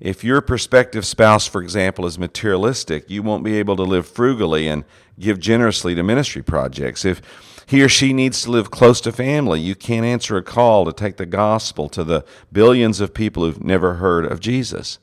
If 0.00 0.22
your 0.22 0.40
prospective 0.40 1.06
spouse, 1.06 1.46
for 1.46 1.62
example, 1.62 2.06
is 2.06 2.18
materialistic, 2.18 3.08
you 3.08 3.22
won't 3.22 3.44
be 3.44 3.58
able 3.58 3.76
to 3.76 3.82
live 3.82 4.06
frugally 4.06 4.68
and 4.68 4.84
give 5.18 5.40
generously 5.40 5.94
to 5.94 6.02
ministry 6.02 6.42
projects. 6.42 7.04
If 7.04 7.22
he 7.66 7.82
or 7.82 7.88
she 7.88 8.12
needs 8.12 8.42
to 8.42 8.50
live 8.50 8.70
close 8.70 9.00
to 9.02 9.12
family, 9.12 9.60
you 9.60 9.74
can't 9.74 10.04
answer 10.04 10.36
a 10.36 10.42
call 10.42 10.84
to 10.84 10.92
take 10.92 11.16
the 11.16 11.26
gospel 11.26 11.88
to 11.90 12.04
the 12.04 12.24
billions 12.52 13.00
of 13.00 13.14
people 13.14 13.44
who've 13.44 13.64
never 13.64 13.94
heard 13.94 14.26
of 14.26 14.40
Jesus. 14.40 14.98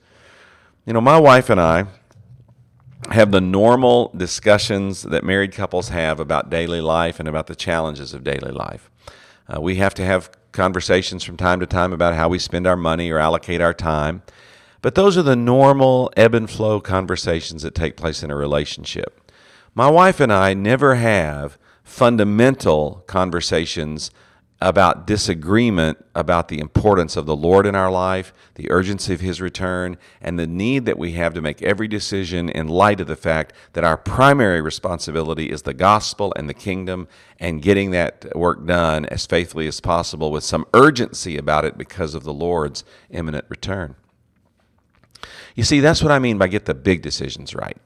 You 0.85 0.93
know, 0.93 1.01
my 1.01 1.19
wife 1.19 1.49
and 1.49 1.59
I 1.59 1.85
have 3.11 3.31
the 3.31 3.41
normal 3.41 4.13
discussions 4.15 5.03
that 5.03 5.23
married 5.23 5.51
couples 5.51 5.89
have 5.89 6.19
about 6.19 6.49
daily 6.49 6.81
life 6.81 7.19
and 7.19 7.27
about 7.27 7.47
the 7.47 7.55
challenges 7.55 8.13
of 8.13 8.23
daily 8.23 8.51
life. 8.51 8.89
Uh, 9.47 9.59
we 9.59 9.75
have 9.75 9.93
to 9.95 10.05
have 10.05 10.29
conversations 10.53 11.23
from 11.23 11.35
time 11.35 11.59
to 11.59 11.65
time 11.65 11.91
about 11.91 12.13
how 12.13 12.29
we 12.29 12.39
spend 12.39 12.65
our 12.65 12.77
money 12.77 13.11
or 13.11 13.19
allocate 13.19 13.59
our 13.59 13.73
time. 13.73 14.21
But 14.83 14.95
those 14.95 15.17
are 15.17 15.23
the 15.23 15.37
normal 15.37 16.11
ebb 16.17 16.35
and 16.35 16.49
flow 16.49 16.81
conversations 16.81 17.63
that 17.63 17.73
take 17.73 17.95
place 17.95 18.21
in 18.21 18.29
a 18.29 18.35
relationship. 18.35 19.31
My 19.73 19.89
wife 19.89 20.19
and 20.19 20.31
I 20.31 20.53
never 20.53 20.95
have 20.95 21.57
fundamental 21.85 23.01
conversations 23.07 24.11
about 24.59 25.07
disagreement 25.07 26.03
about 26.13 26.49
the 26.49 26.59
importance 26.59 27.15
of 27.15 27.25
the 27.25 27.35
Lord 27.35 27.65
in 27.65 27.75
our 27.75 27.89
life, 27.89 28.33
the 28.55 28.69
urgency 28.71 29.13
of 29.13 29.21
His 29.21 29.39
return, 29.39 29.97
and 30.21 30.37
the 30.37 30.47
need 30.47 30.85
that 30.85 30.97
we 30.97 31.13
have 31.13 31.33
to 31.35 31.41
make 31.41 31.61
every 31.61 31.87
decision 31.87 32.49
in 32.49 32.67
light 32.67 32.99
of 32.99 33.07
the 33.07 33.15
fact 33.15 33.53
that 33.71 33.85
our 33.85 33.97
primary 33.97 34.59
responsibility 34.59 35.49
is 35.49 35.61
the 35.61 35.73
gospel 35.73 36.33
and 36.35 36.49
the 36.49 36.53
kingdom 36.53 37.07
and 37.39 37.61
getting 37.61 37.91
that 37.91 38.35
work 38.35 38.65
done 38.65 39.05
as 39.05 39.25
faithfully 39.25 39.67
as 39.67 39.79
possible 39.79 40.29
with 40.29 40.43
some 40.43 40.65
urgency 40.73 41.37
about 41.37 41.63
it 41.63 41.77
because 41.77 42.13
of 42.13 42.25
the 42.25 42.33
Lord's 42.33 42.83
imminent 43.09 43.45
return. 43.47 43.95
You 45.55 45.63
see, 45.63 45.79
that's 45.79 46.01
what 46.01 46.11
I 46.11 46.19
mean 46.19 46.37
by 46.37 46.47
get 46.47 46.65
the 46.65 46.73
big 46.73 47.01
decisions 47.01 47.55
right. 47.55 47.77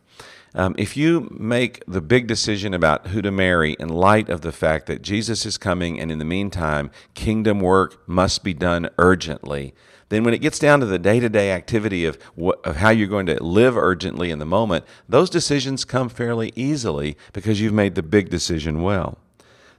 Um, 0.56 0.74
if 0.78 0.98
you 0.98 1.36
make 1.38 1.84
the 1.88 2.02
big 2.02 2.26
decision 2.26 2.74
about 2.74 3.08
who 3.08 3.22
to 3.22 3.32
marry 3.32 3.76
in 3.80 3.90
light 3.90 4.30
of 4.30 4.42
the 4.42 4.52
fact 4.52 4.88
that 4.88 5.02
Jesus 5.02 5.46
is 5.46 5.58
coming 5.58 6.00
and 6.00 6.12
in 6.12 6.20
the 6.20 6.26
meantime, 6.26 6.90
kingdom 7.14 7.60
work 7.60 8.08
must 8.08 8.44
be 8.44 8.54
done 8.54 8.90
urgently, 8.98 9.76
then 10.10 10.24
when 10.24 10.34
it 10.34 10.42
gets 10.42 10.58
down 10.58 10.80
to 10.80 10.86
the 10.86 10.98
day 10.98 11.20
to 11.20 11.30
day 11.30 11.52
activity 11.52 12.06
of, 12.06 12.18
of 12.64 12.78
how 12.78 12.90
you're 12.90 13.08
going 13.08 13.26
to 13.26 13.44
live 13.44 13.78
urgently 13.78 14.32
in 14.32 14.40
the 14.40 14.46
moment, 14.46 14.86
those 15.08 15.30
decisions 15.30 15.84
come 15.84 16.08
fairly 16.08 16.54
easily 16.56 17.18
because 17.34 17.60
you've 17.60 17.74
made 17.74 17.96
the 17.96 18.04
big 18.04 18.30
decision 18.30 18.82
well. 18.82 19.18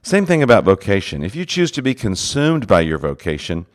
Same 0.01 0.25
thing 0.25 0.41
about 0.41 0.63
vocation. 0.63 1.23
If 1.23 1.35
you 1.35 1.45
choose 1.45 1.71
to 1.71 1.81
be 1.81 1.93
consumed 1.93 2.67
by 2.67 2.81
your 2.81 2.99
vocation, 2.99 3.65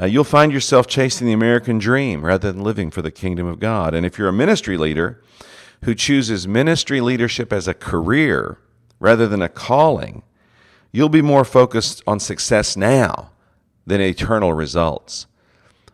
uh, 0.00 0.06
you'll 0.06 0.24
find 0.24 0.52
yourself 0.52 0.86
chasing 0.86 1.26
the 1.26 1.32
American 1.32 1.78
dream 1.78 2.24
rather 2.24 2.50
than 2.50 2.62
living 2.62 2.90
for 2.90 3.02
the 3.02 3.10
kingdom 3.10 3.46
of 3.46 3.60
God. 3.60 3.94
And 3.94 4.04
if 4.04 4.18
you're 4.18 4.28
a 4.28 4.32
ministry 4.32 4.76
leader, 4.76 5.20
who 5.84 5.94
chooses 5.94 6.48
ministry 6.48 7.00
leadership 7.00 7.52
as 7.52 7.68
a 7.68 7.74
career 7.74 8.58
rather 8.98 9.28
than 9.28 9.42
a 9.42 9.48
calling, 9.48 10.22
you'll 10.92 11.08
be 11.10 11.22
more 11.22 11.44
focused 11.44 12.02
on 12.06 12.18
success 12.18 12.76
now 12.76 13.30
than 13.86 14.00
eternal 14.00 14.54
results. 14.54 15.26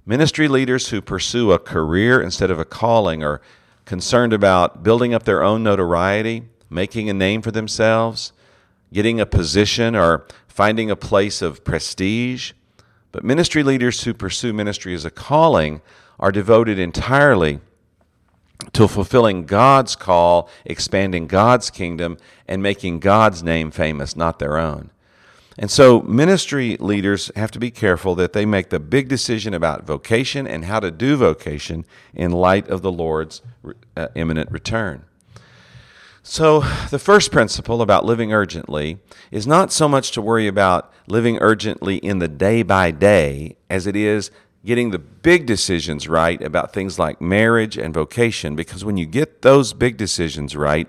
Ministry 0.07 0.49
leaders 0.49 0.89
who 0.89 1.01
pursue 1.03 1.53
a 1.53 1.59
career 1.59 2.21
instead 2.21 2.51
of 2.51 2.59
a 2.59 2.65
calling 2.65 3.23
are 3.25 3.41
concerned 3.85 4.33
about 4.33 4.83
building 4.83 5.13
up 5.13 5.25
their 5.25 5.43
own 5.43 5.63
notoriety, 5.63 6.45
making 6.69 7.11
a 7.11 7.15
name 7.15 7.43
for 7.43 7.51
themselves, 7.51 8.33
getting 8.93 9.21
a 9.21 9.27
position, 9.27 9.97
or 9.97 10.25
finding 10.47 10.91
a 10.91 10.97
place 10.97 11.43
of 11.43 11.65
prestige. 11.65 12.53
But 13.13 13.25
ministry 13.25 13.63
leaders 13.63 14.05
who 14.05 14.15
pursue 14.15 14.53
ministry 14.53 14.95
as 14.95 15.05
a 15.05 15.11
calling 15.11 15.81
are 16.19 16.33
devoted 16.33 16.79
entirely 16.79 17.61
to 18.73 18.87
fulfilling 18.87 19.47
God's 19.47 19.97
call, 19.97 20.49
expanding 20.65 21.27
God's 21.27 21.71
kingdom, 21.71 22.19
and 22.47 22.63
making 22.63 23.01
God's 23.01 23.43
name 23.43 23.71
famous, 23.71 24.15
not 24.15 24.39
their 24.39 24.59
own. 24.59 24.91
And 25.59 25.71
so, 25.71 26.01
ministry 26.03 26.77
leaders 26.79 27.31
have 27.37 27.51
to 27.51 27.59
be 27.59 27.71
careful 27.71 28.15
that 28.15 28.33
they 28.33 28.47
make 28.47 28.71
the 28.71 28.79
big 28.79 29.09
decision 29.09 29.53
about 29.53 29.85
vocation 29.85 30.47
and 30.47 30.65
how 30.65 30.81
to 30.81 30.91
do 30.91 31.17
vocation 31.17 31.85
in 32.15 32.33
light 32.33 32.69
of 32.69 32.83
the 32.83 32.93
Lord's 32.93 33.43
uh, 33.97 34.09
imminent 34.15 34.51
return. 34.51 35.05
So, 36.23 36.61
the 36.91 36.99
first 36.99 37.33
principle 37.33 37.81
about 37.81 38.05
living 38.05 38.33
urgently 38.33 38.99
is 39.31 39.47
not 39.47 39.73
so 39.73 39.89
much 39.89 40.11
to 40.13 40.23
worry 40.23 40.47
about 40.47 40.93
living 41.07 41.39
urgently 41.41 41.97
in 41.97 42.19
the 42.19 42.29
day 42.29 42.63
by 42.63 42.91
day 42.91 43.57
as 43.71 43.87
it 43.87 43.97
is 43.97 44.31
getting 44.65 44.91
the 44.91 44.99
big 44.99 45.47
decisions 45.47 46.09
right 46.09 46.41
about 46.43 46.75
things 46.75 46.99
like 46.99 47.23
marriage 47.23 47.79
and 47.79 47.95
vocation, 47.95 48.55
because 48.55 48.85
when 48.85 48.99
you 48.99 49.07
get 49.07 49.41
those 49.41 49.73
big 49.73 49.97
decisions 49.97 50.55
right, 50.55 50.89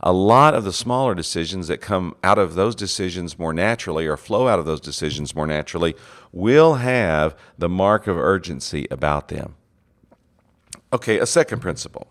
a 0.00 0.12
lot 0.12 0.54
of 0.54 0.64
the 0.64 0.72
smaller 0.72 1.14
decisions 1.14 1.68
that 1.68 1.82
come 1.82 2.16
out 2.24 2.38
of 2.38 2.54
those 2.54 2.74
decisions 2.74 3.38
more 3.38 3.52
naturally 3.52 4.06
or 4.06 4.16
flow 4.16 4.48
out 4.48 4.58
of 4.58 4.64
those 4.64 4.80
decisions 4.80 5.34
more 5.34 5.46
naturally 5.46 5.94
will 6.32 6.76
have 6.76 7.36
the 7.58 7.68
mark 7.68 8.06
of 8.06 8.16
urgency 8.16 8.86
about 8.90 9.28
them. 9.28 9.56
Okay, 10.90 11.18
a 11.18 11.26
second 11.26 11.60
principle. 11.60 12.08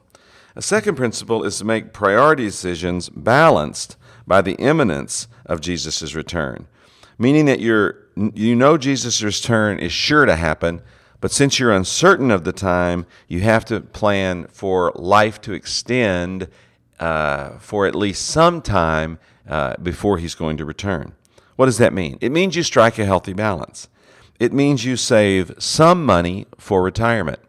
A 0.59 0.61
second 0.61 0.95
principle 0.95 1.45
is 1.45 1.57
to 1.59 1.63
make 1.63 1.93
priority 1.93 2.43
decisions 2.43 3.07
balanced 3.07 3.95
by 4.27 4.41
the 4.41 4.55
imminence 4.55 5.29
of 5.45 5.61
Jesus' 5.61 6.13
return, 6.13 6.67
meaning 7.17 7.45
that 7.45 7.61
you're, 7.61 7.95
you 8.33 8.57
know 8.57 8.77
Jesus' 8.77 9.23
return 9.23 9.79
is 9.79 9.93
sure 9.93 10.25
to 10.25 10.35
happen, 10.35 10.81
but 11.21 11.31
since 11.31 11.59
you're 11.59 11.71
uncertain 11.71 12.29
of 12.29 12.43
the 12.43 12.51
time, 12.51 13.05
you 13.29 13.39
have 13.39 13.63
to 13.65 13.79
plan 13.79 14.47
for 14.51 14.91
life 14.95 15.39
to 15.43 15.53
extend 15.53 16.49
uh, 16.99 17.51
for 17.59 17.87
at 17.87 17.95
least 17.95 18.25
some 18.25 18.61
time 18.61 19.17
uh, 19.47 19.77
before 19.81 20.17
he's 20.17 20.35
going 20.35 20.57
to 20.57 20.65
return. 20.65 21.13
What 21.55 21.67
does 21.67 21.77
that 21.77 21.93
mean? 21.93 22.17
It 22.19 22.33
means 22.33 22.57
you 22.57 22.63
strike 22.63 22.99
a 22.99 23.05
healthy 23.05 23.31
balance. 23.31 23.87
It 24.41 24.51
means 24.51 24.83
you 24.83 24.97
save 24.97 25.53
some 25.57 26.05
money 26.05 26.47
for 26.57 26.83
retirement, 26.83 27.39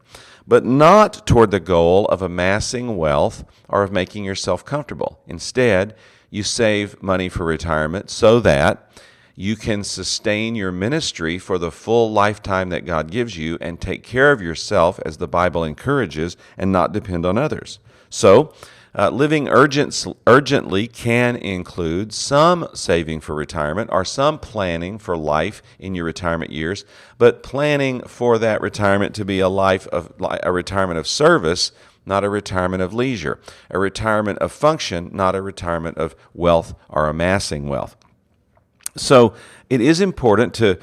but 0.50 0.64
not 0.64 1.24
toward 1.28 1.52
the 1.52 1.60
goal 1.60 2.06
of 2.06 2.22
amassing 2.22 2.96
wealth 2.96 3.44
or 3.68 3.84
of 3.84 3.92
making 3.92 4.24
yourself 4.24 4.64
comfortable. 4.64 5.20
Instead, 5.28 5.94
you 6.28 6.42
save 6.42 7.00
money 7.00 7.28
for 7.28 7.44
retirement 7.44 8.10
so 8.10 8.40
that 8.40 8.90
you 9.36 9.54
can 9.54 9.84
sustain 9.84 10.56
your 10.56 10.72
ministry 10.72 11.38
for 11.38 11.56
the 11.56 11.70
full 11.70 12.10
lifetime 12.10 12.68
that 12.70 12.84
God 12.84 13.12
gives 13.12 13.38
you 13.38 13.58
and 13.60 13.80
take 13.80 14.02
care 14.02 14.32
of 14.32 14.42
yourself 14.42 14.98
as 15.06 15.18
the 15.18 15.28
Bible 15.28 15.62
encourages 15.62 16.36
and 16.58 16.72
not 16.72 16.92
depend 16.92 17.24
on 17.24 17.38
others. 17.38 17.78
So, 18.08 18.52
uh, 18.96 19.10
living 19.10 19.48
urgent, 19.48 20.06
urgently 20.26 20.86
can 20.86 21.36
include 21.36 22.12
some 22.12 22.68
saving 22.74 23.20
for 23.20 23.34
retirement 23.34 23.90
or 23.92 24.04
some 24.04 24.38
planning 24.38 24.98
for 24.98 25.16
life 25.16 25.62
in 25.78 25.94
your 25.94 26.04
retirement 26.04 26.50
years, 26.50 26.84
but 27.18 27.42
planning 27.42 28.02
for 28.02 28.38
that 28.38 28.60
retirement 28.60 29.14
to 29.14 29.24
be 29.24 29.40
a 29.40 29.48
life 29.48 29.86
of 29.88 30.12
a 30.42 30.52
retirement 30.52 30.98
of 30.98 31.06
service, 31.06 31.72
not 32.04 32.24
a 32.24 32.28
retirement 32.28 32.82
of 32.82 32.92
leisure, 32.92 33.38
a 33.70 33.78
retirement 33.78 34.38
of 34.38 34.50
function, 34.50 35.10
not 35.12 35.34
a 35.34 35.42
retirement 35.42 35.96
of 35.98 36.16
wealth 36.34 36.74
or 36.88 37.08
amassing 37.08 37.68
wealth. 37.68 37.96
So 38.96 39.34
it 39.68 39.80
is 39.80 40.00
important 40.00 40.54
to 40.54 40.78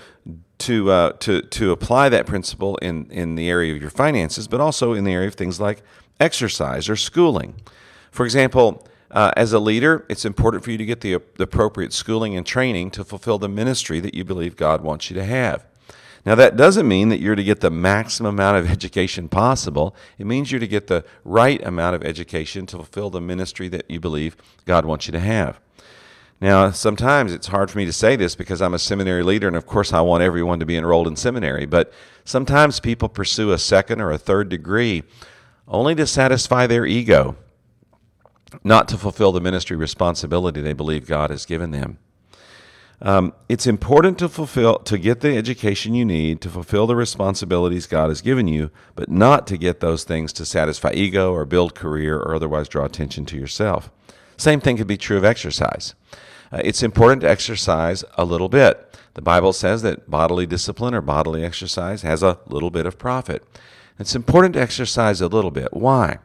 to 0.59 0.91
uh, 0.91 1.11
to 1.19 1.41
to 1.41 1.71
apply 1.71 2.09
that 2.09 2.25
principle 2.25 2.77
in 2.77 3.11
in 3.11 3.35
the 3.35 3.49
area 3.49 3.73
of 3.75 3.81
your 3.81 3.89
finances, 3.89 4.47
but 4.47 4.61
also 4.61 4.93
in 4.93 5.03
the 5.03 5.13
area 5.13 5.27
of 5.27 5.35
things 5.35 5.59
like 5.59 5.83
exercise 6.19 6.89
or 6.89 6.95
schooling. 6.95 7.55
For 8.17 8.25
example. 8.25 8.83
Uh, 9.09 9.31
as 9.37 9.53
a 9.53 9.59
leader, 9.59 10.05
it's 10.09 10.25
important 10.25 10.65
for 10.65 10.71
you 10.71 10.77
to 10.77 10.85
get 10.85 10.99
the, 10.99 11.21
the 11.37 11.43
appropriate 11.45 11.93
schooling 11.93 12.35
and 12.35 12.45
training 12.45 12.91
to 12.91 13.05
fulfill 13.05 13.37
the 13.37 13.47
ministry 13.47 14.01
that 14.01 14.13
you 14.13 14.25
believe 14.25 14.57
God 14.57 14.81
wants 14.81 15.09
you 15.09 15.13
to 15.13 15.23
have. 15.23 15.65
Now, 16.25 16.35
that 16.35 16.57
doesn't 16.57 16.85
mean 16.85 17.07
that 17.07 17.21
you're 17.21 17.35
to 17.35 17.43
get 17.43 17.61
the 17.61 17.69
maximum 17.69 18.35
amount 18.35 18.57
of 18.57 18.69
education 18.69 19.29
possible. 19.29 19.95
It 20.17 20.25
means 20.25 20.51
you're 20.51 20.59
to 20.59 20.67
get 20.67 20.87
the 20.87 21.05
right 21.23 21.65
amount 21.65 21.95
of 21.95 22.03
education 22.03 22.65
to 22.65 22.75
fulfill 22.75 23.09
the 23.09 23.21
ministry 23.21 23.69
that 23.69 23.89
you 23.89 24.01
believe 24.01 24.35
God 24.65 24.83
wants 24.83 25.07
you 25.07 25.13
to 25.13 25.21
have. 25.21 25.61
Now, 26.41 26.71
sometimes 26.71 27.31
it's 27.31 27.47
hard 27.47 27.71
for 27.71 27.77
me 27.77 27.85
to 27.85 27.93
say 27.93 28.17
this 28.17 28.35
because 28.35 28.61
I'm 28.61 28.73
a 28.73 28.79
seminary 28.79 29.23
leader, 29.23 29.47
and 29.47 29.55
of 29.55 29.65
course, 29.65 29.93
I 29.93 30.01
want 30.01 30.21
everyone 30.21 30.59
to 30.59 30.65
be 30.65 30.75
enrolled 30.75 31.07
in 31.07 31.15
seminary. 31.15 31.65
But 31.65 31.93
sometimes 32.25 32.81
people 32.81 33.07
pursue 33.07 33.53
a 33.53 33.57
second 33.57 34.01
or 34.01 34.11
a 34.11 34.17
third 34.17 34.49
degree 34.49 35.03
only 35.65 35.95
to 35.95 36.05
satisfy 36.05 36.67
their 36.67 36.85
ego, 36.85 37.37
not 38.63 38.87
to 38.89 38.97
fulfill 38.97 39.31
the 39.31 39.41
ministry 39.41 39.75
responsibility 39.75 40.61
they 40.61 40.73
believe 40.73 41.07
God 41.07 41.29
has 41.29 41.45
given 41.45 41.71
them. 41.71 41.97
Um, 42.99 43.33
it's 43.47 43.67
important 43.67 44.17
to 44.19 44.29
fulfill 44.29 44.79
to 44.79 44.97
get 44.97 45.19
the 45.19 45.37
education 45.37 45.93
you 45.93 46.03
need 46.03 46.41
to 46.41 46.49
fulfill 46.49 46.87
the 46.87 46.95
responsibilities 46.95 47.85
God 47.85 48.09
has 48.09 48.21
given 48.21 48.47
you, 48.47 48.71
but 48.95 49.09
not 49.09 49.45
to 49.47 49.57
get 49.57 49.81
those 49.81 50.03
things 50.03 50.33
to 50.33 50.45
satisfy 50.45 50.91
ego 50.93 51.31
or 51.31 51.45
build 51.45 51.75
career 51.75 52.17
or 52.17 52.33
otherwise 52.33 52.67
draw 52.67 52.85
attention 52.85 53.25
to 53.25 53.37
yourself. 53.37 53.91
Same 54.35 54.59
thing 54.59 54.77
could 54.77 54.87
be 54.87 54.97
true 54.97 55.17
of 55.17 55.25
exercise. 55.25 55.93
Uh, 56.51 56.61
it's 56.63 56.81
important 56.81 57.21
to 57.21 57.29
exercise 57.29 58.03
a 58.17 58.25
little 58.25 58.49
bit. 58.49 58.97
The 59.13 59.21
Bible 59.21 59.53
says 59.53 59.81
that 59.83 60.09
bodily 60.09 60.47
discipline 60.47 60.95
or 60.95 61.01
bodily 61.01 61.43
exercise 61.43 62.01
has 62.01 62.23
a 62.23 62.39
little 62.47 62.69
bit 62.71 62.85
of 62.85 62.97
profit. 62.97 63.43
It's 63.99 64.15
important 64.15 64.53
to 64.53 64.61
exercise 64.61 65.21
a 65.21 65.27
little 65.27 65.51
bit. 65.51 65.73
Why? 65.73 66.19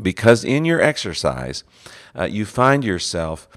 Because 0.00 0.44
in 0.44 0.64
your 0.64 0.80
exercise, 0.80 1.64
uh, 2.14 2.24
you 2.24 2.44
find 2.44 2.84
yourself 2.84 3.48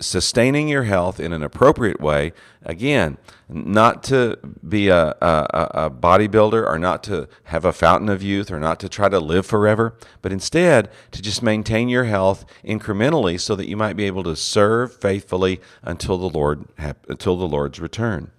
sustaining 0.00 0.68
your 0.68 0.84
health 0.84 1.18
in 1.18 1.32
an 1.32 1.42
appropriate 1.42 2.00
way. 2.00 2.32
Again, 2.62 3.16
not 3.48 4.02
to 4.04 4.38
be 4.66 4.88
a, 4.88 5.16
a, 5.20 5.70
a, 5.74 5.90
bodybuilder 5.90 6.66
or 6.66 6.78
not 6.78 7.02
to 7.04 7.26
have 7.44 7.64
a 7.64 7.72
fountain 7.72 8.08
of 8.08 8.22
youth 8.22 8.50
or 8.50 8.60
not 8.60 8.78
to 8.80 8.88
try 8.88 9.08
to 9.08 9.18
live 9.18 9.46
forever, 9.46 9.94
but 10.22 10.30
instead 10.30 10.90
to 11.12 11.22
just 11.22 11.42
maintain 11.42 11.88
your 11.88 12.04
health 12.04 12.44
incrementally 12.64 13.40
so 13.40 13.56
that 13.56 13.68
you 13.68 13.76
might 13.76 13.96
be 13.96 14.04
able 14.04 14.22
to 14.24 14.36
serve 14.36 14.94
faithfully 14.94 15.60
until 15.82 16.18
the 16.18 16.28
Lord 16.28 16.66
until 17.08 17.36
the 17.36 17.48
Lord's 17.48 17.80
return. 17.80 18.30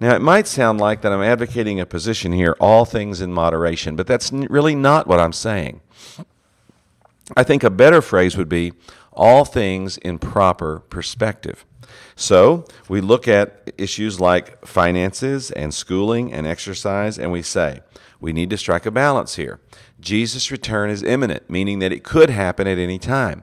Now, 0.00 0.16
it 0.16 0.22
might 0.22 0.46
sound 0.46 0.80
like 0.80 1.02
that 1.02 1.12
I'm 1.12 1.22
advocating 1.22 1.78
a 1.78 1.84
position 1.84 2.32
here, 2.32 2.56
all 2.58 2.86
things 2.86 3.20
in 3.20 3.34
moderation, 3.34 3.96
but 3.96 4.06
that's 4.06 4.32
really 4.32 4.74
not 4.74 5.06
what 5.06 5.20
I'm 5.20 5.34
saying. 5.34 5.82
I 7.36 7.42
think 7.42 7.62
a 7.62 7.70
better 7.70 8.02
phrase 8.02 8.36
would 8.36 8.48
be 8.48 8.72
all 9.12 9.44
things 9.44 9.98
in 9.98 10.18
proper 10.18 10.80
perspective. 10.80 11.64
So 12.14 12.64
we 12.88 13.00
look 13.00 13.26
at 13.26 13.72
issues 13.78 14.20
like 14.20 14.64
finances 14.66 15.50
and 15.50 15.72
schooling 15.72 16.32
and 16.32 16.46
exercise, 16.46 17.18
and 17.18 17.32
we 17.32 17.42
say, 17.42 17.80
we 18.20 18.32
need 18.32 18.50
to 18.50 18.58
strike 18.58 18.86
a 18.86 18.90
balance 18.90 19.36
here. 19.36 19.60
Jesus' 19.98 20.50
return 20.50 20.90
is 20.90 21.02
imminent, 21.02 21.48
meaning 21.48 21.78
that 21.78 21.92
it 21.92 22.04
could 22.04 22.30
happen 22.30 22.66
at 22.66 22.78
any 22.78 22.98
time. 22.98 23.42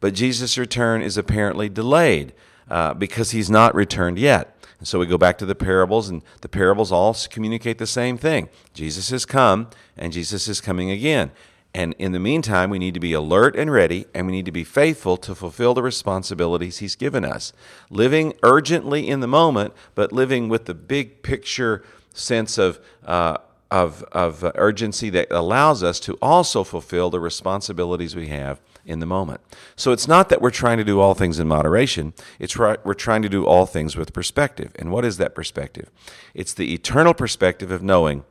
But 0.00 0.14
Jesus' 0.14 0.58
return 0.58 1.02
is 1.02 1.16
apparently 1.16 1.68
delayed 1.68 2.34
uh, 2.70 2.94
because 2.94 3.30
he's 3.30 3.50
not 3.50 3.74
returned 3.74 4.18
yet. 4.18 4.54
And 4.78 4.86
so 4.86 4.98
we 4.98 5.06
go 5.06 5.18
back 5.18 5.38
to 5.38 5.46
the 5.46 5.54
parables, 5.54 6.08
and 6.08 6.22
the 6.40 6.48
parables 6.48 6.92
all 6.92 7.16
communicate 7.30 7.78
the 7.78 7.86
same 7.86 8.16
thing 8.16 8.48
Jesus 8.74 9.10
has 9.10 9.24
come, 9.24 9.70
and 9.96 10.12
Jesus 10.12 10.46
is 10.46 10.60
coming 10.60 10.90
again. 10.90 11.32
And 11.78 11.94
in 11.96 12.10
the 12.10 12.18
meantime, 12.18 12.70
we 12.70 12.80
need 12.80 12.94
to 12.94 13.00
be 13.00 13.12
alert 13.12 13.54
and 13.54 13.70
ready, 13.70 14.06
and 14.12 14.26
we 14.26 14.32
need 14.32 14.46
to 14.46 14.50
be 14.50 14.64
faithful 14.64 15.16
to 15.18 15.32
fulfill 15.32 15.74
the 15.74 15.82
responsibilities 15.82 16.78
He's 16.78 16.96
given 16.96 17.24
us. 17.24 17.52
Living 17.88 18.34
urgently 18.42 19.06
in 19.08 19.20
the 19.20 19.28
moment, 19.28 19.72
but 19.94 20.10
living 20.10 20.48
with 20.48 20.64
the 20.64 20.74
big 20.74 21.22
picture 21.22 21.84
sense 22.12 22.58
of, 22.58 22.80
uh, 23.06 23.36
of, 23.70 24.02
of 24.10 24.44
urgency 24.56 25.08
that 25.10 25.28
allows 25.30 25.84
us 25.84 26.00
to 26.00 26.18
also 26.20 26.64
fulfill 26.64 27.10
the 27.10 27.20
responsibilities 27.20 28.16
we 28.16 28.26
have 28.26 28.60
in 28.84 28.98
the 28.98 29.06
moment. 29.06 29.40
So 29.76 29.92
it's 29.92 30.08
not 30.08 30.30
that 30.30 30.42
we're 30.42 30.50
trying 30.50 30.78
to 30.78 30.84
do 30.84 30.98
all 30.98 31.14
things 31.14 31.38
in 31.38 31.46
moderation, 31.46 32.12
it's 32.40 32.56
right, 32.56 32.84
we're 32.84 32.94
trying 32.94 33.22
to 33.22 33.28
do 33.28 33.46
all 33.46 33.66
things 33.66 33.94
with 33.94 34.12
perspective. 34.12 34.72
And 34.80 34.90
what 34.90 35.04
is 35.04 35.18
that 35.18 35.32
perspective? 35.32 35.92
It's 36.34 36.54
the 36.54 36.74
eternal 36.74 37.14
perspective 37.14 37.70
of 37.70 37.84
knowing 37.84 38.24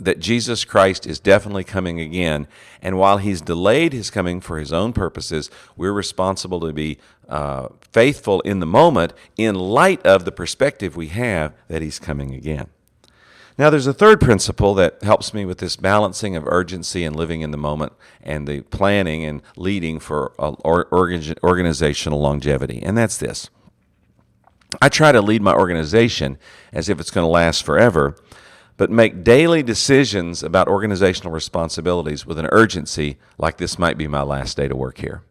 that 0.00 0.20
Jesus 0.20 0.64
Christ 0.64 1.06
is 1.06 1.20
definitely 1.20 1.64
coming 1.64 2.00
again. 2.00 2.46
And 2.80 2.98
while 2.98 3.18
he's 3.18 3.40
delayed 3.40 3.92
his 3.92 4.10
coming 4.10 4.40
for 4.40 4.58
his 4.58 4.72
own 4.72 4.92
purposes, 4.92 5.50
we're 5.76 5.92
responsible 5.92 6.60
to 6.60 6.72
be 6.72 6.98
uh, 7.28 7.68
faithful 7.92 8.40
in 8.42 8.60
the 8.60 8.66
moment 8.66 9.12
in 9.36 9.54
light 9.54 10.04
of 10.06 10.24
the 10.24 10.32
perspective 10.32 10.96
we 10.96 11.08
have 11.08 11.52
that 11.68 11.82
he's 11.82 11.98
coming 11.98 12.34
again. 12.34 12.68
Now, 13.58 13.70
there's 13.70 13.88
a 13.88 13.92
third 13.92 14.20
principle 14.20 14.72
that 14.74 15.02
helps 15.02 15.34
me 15.34 15.44
with 15.44 15.58
this 15.58 15.74
balancing 15.74 16.36
of 16.36 16.46
urgency 16.46 17.04
and 17.04 17.16
living 17.16 17.40
in 17.40 17.50
the 17.50 17.56
moment 17.56 17.92
and 18.22 18.46
the 18.46 18.60
planning 18.60 19.24
and 19.24 19.42
leading 19.56 19.98
for 19.98 20.32
organizational 20.40 22.20
longevity, 22.20 22.80
and 22.80 22.96
that's 22.96 23.16
this. 23.16 23.50
I 24.80 24.88
try 24.88 25.10
to 25.10 25.20
lead 25.20 25.42
my 25.42 25.54
organization 25.54 26.38
as 26.72 26.88
if 26.88 27.00
it's 27.00 27.10
going 27.10 27.24
to 27.24 27.30
last 27.30 27.64
forever 27.64 28.14
but 28.78 28.90
make 28.90 29.24
daily 29.24 29.62
decisions 29.62 30.42
about 30.42 30.68
organizational 30.68 31.32
responsibilities 31.32 32.24
with 32.24 32.38
an 32.38 32.48
urgency 32.50 33.18
like 33.36 33.58
this 33.58 33.78
might 33.78 33.98
be 33.98 34.06
my 34.06 34.22
last 34.22 34.56
day 34.56 34.68
to 34.68 34.76
work 34.76 34.98
here. 34.98 35.22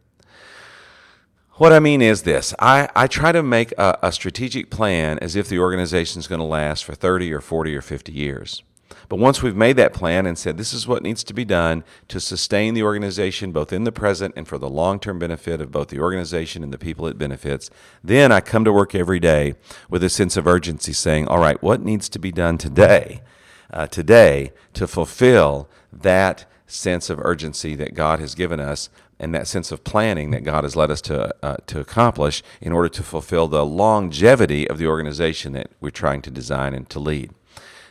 What 1.54 1.74
I 1.74 1.80
mean 1.80 2.04
is 2.04 2.22
this 2.22 2.54
I, 2.60 2.88
I 2.96 3.08
try 3.08 3.32
to 3.32 3.42
make 3.42 3.72
a, 3.80 3.98
a 4.04 4.12
strategic 4.12 4.70
plan 4.70 5.18
as 5.20 5.36
if 5.36 5.48
the 5.48 5.58
organization 5.58 6.20
is 6.20 6.28
going 6.28 6.40
to 6.40 6.46
last 6.46 6.84
for 6.84 6.94
30 6.94 7.34
or 7.34 7.42
40 7.42 7.76
or 7.76 7.82
50 7.82 8.12
years. 8.12 8.62
But 9.10 9.20
once 9.20 9.42
we've 9.42 9.56
made 9.56 9.78
that 9.78 9.94
plan 9.94 10.26
and 10.26 10.38
said 10.38 10.58
this 10.58 10.74
is 10.74 10.86
what 10.86 11.02
needs 11.02 11.24
to 11.24 11.34
be 11.34 11.46
done 11.46 11.86
to 12.10 12.20
sustain 12.20 12.74
the 12.74 12.84
organization 12.84 13.54
both 13.54 13.72
in 13.72 13.86
the 13.86 13.92
present 13.94 14.34
and 14.36 14.46
for 14.46 14.58
the 14.58 14.70
long 14.70 15.00
term 15.00 15.20
benefit 15.20 15.62
of 15.62 15.72
both 15.72 15.88
the 15.88 16.02
organization 16.02 16.64
and 16.64 16.74
the 16.74 16.78
people 16.78 17.08
it 17.08 17.18
benefits, 17.18 17.70
then 18.04 18.30
I 18.34 18.42
come 18.42 18.66
to 18.66 18.74
work 18.74 18.94
every 18.94 19.22
day 19.22 19.56
with 19.90 20.04
a 20.04 20.10
sense 20.10 20.36
of 20.36 20.48
urgency 20.48 20.92
saying, 20.92 21.30
all 21.30 21.40
right, 21.40 21.62
what 21.64 21.82
needs 21.82 22.10
to 22.10 22.20
be 22.20 22.34
done 22.34 22.58
today 22.58 23.22
uh, 23.72 23.88
today 23.88 24.52
to 24.74 24.88
fulfill 24.88 25.70
that 25.92 26.46
sense 26.68 27.10
of 27.10 27.20
urgency 27.22 27.76
that 27.76 27.94
God 27.94 28.20
has 28.20 28.36
given 28.36 28.60
us 28.60 28.90
and 29.20 29.34
that 29.34 29.48
sense 29.48 29.72
of 29.72 29.84
planning 29.84 30.32
that 30.32 30.44
God 30.44 30.64
has 30.64 30.76
led 30.76 30.92
us 30.92 31.02
to, 31.02 31.34
uh, 31.44 31.58
to 31.68 31.80
accomplish 31.80 32.44
in 32.62 32.72
order 32.72 32.90
to 32.90 33.04
fulfill 33.04 33.48
the 33.48 33.66
longevity 33.66 34.70
of 34.70 34.78
the 34.78 34.88
organization 34.88 35.54
that 35.54 35.72
we're 35.80 35.90
trying 35.90 36.22
to 36.24 36.32
design 36.32 36.74
and 36.74 36.90
to 36.90 37.00
lead. 37.00 37.32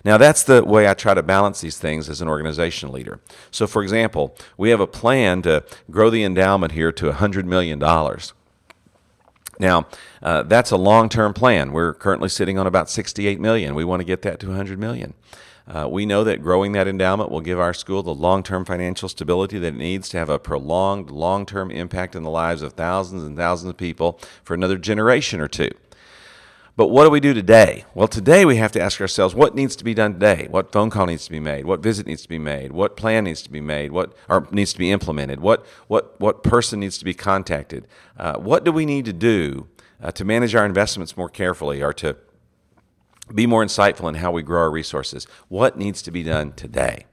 Now, 0.04 0.18
that's 0.18 0.44
the 0.44 0.64
way 0.64 0.86
I 0.86 0.94
try 0.94 1.14
to 1.14 1.22
balance 1.22 1.60
these 1.60 1.78
things 1.78 2.08
as 2.08 2.20
an 2.20 2.28
organization 2.28 2.92
leader. 2.92 3.18
So, 3.50 3.66
for 3.66 3.82
example, 3.82 4.36
we 4.56 4.70
have 4.70 4.78
a 4.78 4.86
plan 4.86 5.42
to 5.42 5.64
grow 5.90 6.10
the 6.10 6.22
endowment 6.22 6.72
here 6.72 6.92
to 6.92 7.10
$100 7.10 7.44
million. 7.44 7.80
Now, 9.58 9.86
uh, 10.22 10.42
that's 10.44 10.70
a 10.70 10.76
long 10.76 11.08
term 11.08 11.34
plan. 11.34 11.72
We're 11.72 11.92
currently 11.92 12.28
sitting 12.28 12.56
on 12.56 12.68
about 12.68 12.88
68 12.88 13.40
million. 13.40 13.74
We 13.74 13.84
want 13.84 13.98
to 13.98 14.04
get 14.04 14.22
that 14.22 14.38
to 14.40 14.48
100 14.48 14.78
million. 14.78 15.14
Uh, 15.68 15.88
we 15.90 16.06
know 16.06 16.22
that 16.22 16.42
growing 16.42 16.72
that 16.72 16.86
endowment 16.86 17.30
will 17.30 17.40
give 17.40 17.58
our 17.58 17.74
school 17.74 18.02
the 18.02 18.14
long 18.14 18.42
term 18.42 18.64
financial 18.64 19.08
stability 19.08 19.58
that 19.58 19.68
it 19.68 19.76
needs 19.76 20.08
to 20.08 20.18
have 20.18 20.28
a 20.28 20.38
prolonged, 20.38 21.10
long 21.10 21.44
term 21.44 21.70
impact 21.70 22.14
in 22.14 22.22
the 22.22 22.30
lives 22.30 22.62
of 22.62 22.74
thousands 22.74 23.24
and 23.24 23.36
thousands 23.36 23.70
of 23.70 23.76
people 23.76 24.20
for 24.44 24.54
another 24.54 24.78
generation 24.78 25.40
or 25.40 25.48
two. 25.48 25.70
But 26.76 26.88
what 26.88 27.04
do 27.04 27.10
we 27.10 27.20
do 27.20 27.32
today? 27.32 27.86
Well, 27.94 28.06
today 28.06 28.44
we 28.44 28.56
have 28.56 28.70
to 28.72 28.80
ask 28.80 29.00
ourselves 29.00 29.34
what 29.34 29.54
needs 29.54 29.76
to 29.76 29.84
be 29.84 29.94
done 29.94 30.12
today? 30.12 30.46
What 30.50 30.70
phone 30.70 30.90
call 30.90 31.06
needs 31.06 31.24
to 31.24 31.30
be 31.30 31.40
made? 31.40 31.64
What 31.64 31.80
visit 31.80 32.06
needs 32.06 32.22
to 32.22 32.28
be 32.28 32.38
made? 32.38 32.70
What 32.70 32.96
plan 32.96 33.24
needs 33.24 33.40
to 33.42 33.50
be 33.50 33.62
made? 33.62 33.92
What 33.92 34.14
or 34.28 34.46
needs 34.50 34.74
to 34.74 34.78
be 34.78 34.92
implemented? 34.92 35.40
What 35.40 35.66
what 35.88 36.20
what 36.20 36.42
person 36.42 36.78
needs 36.78 36.98
to 36.98 37.04
be 37.04 37.14
contacted? 37.14 37.88
Uh, 38.18 38.34
what 38.34 38.62
do 38.62 38.72
we 38.72 38.84
need 38.84 39.06
to 39.06 39.12
do 39.14 39.68
uh, 40.02 40.12
to 40.12 40.24
manage 40.24 40.54
our 40.54 40.66
investments 40.66 41.16
more 41.16 41.30
carefully 41.30 41.82
or 41.82 41.94
to 41.94 42.16
be 43.34 43.46
more 43.46 43.64
insightful 43.64 44.08
in 44.08 44.16
how 44.16 44.30
we 44.30 44.42
grow 44.42 44.62
our 44.62 44.70
resources. 44.70 45.26
What 45.48 45.76
needs 45.76 46.02
to 46.02 46.10
be 46.10 46.22
done 46.22 46.52
today? 46.52 47.06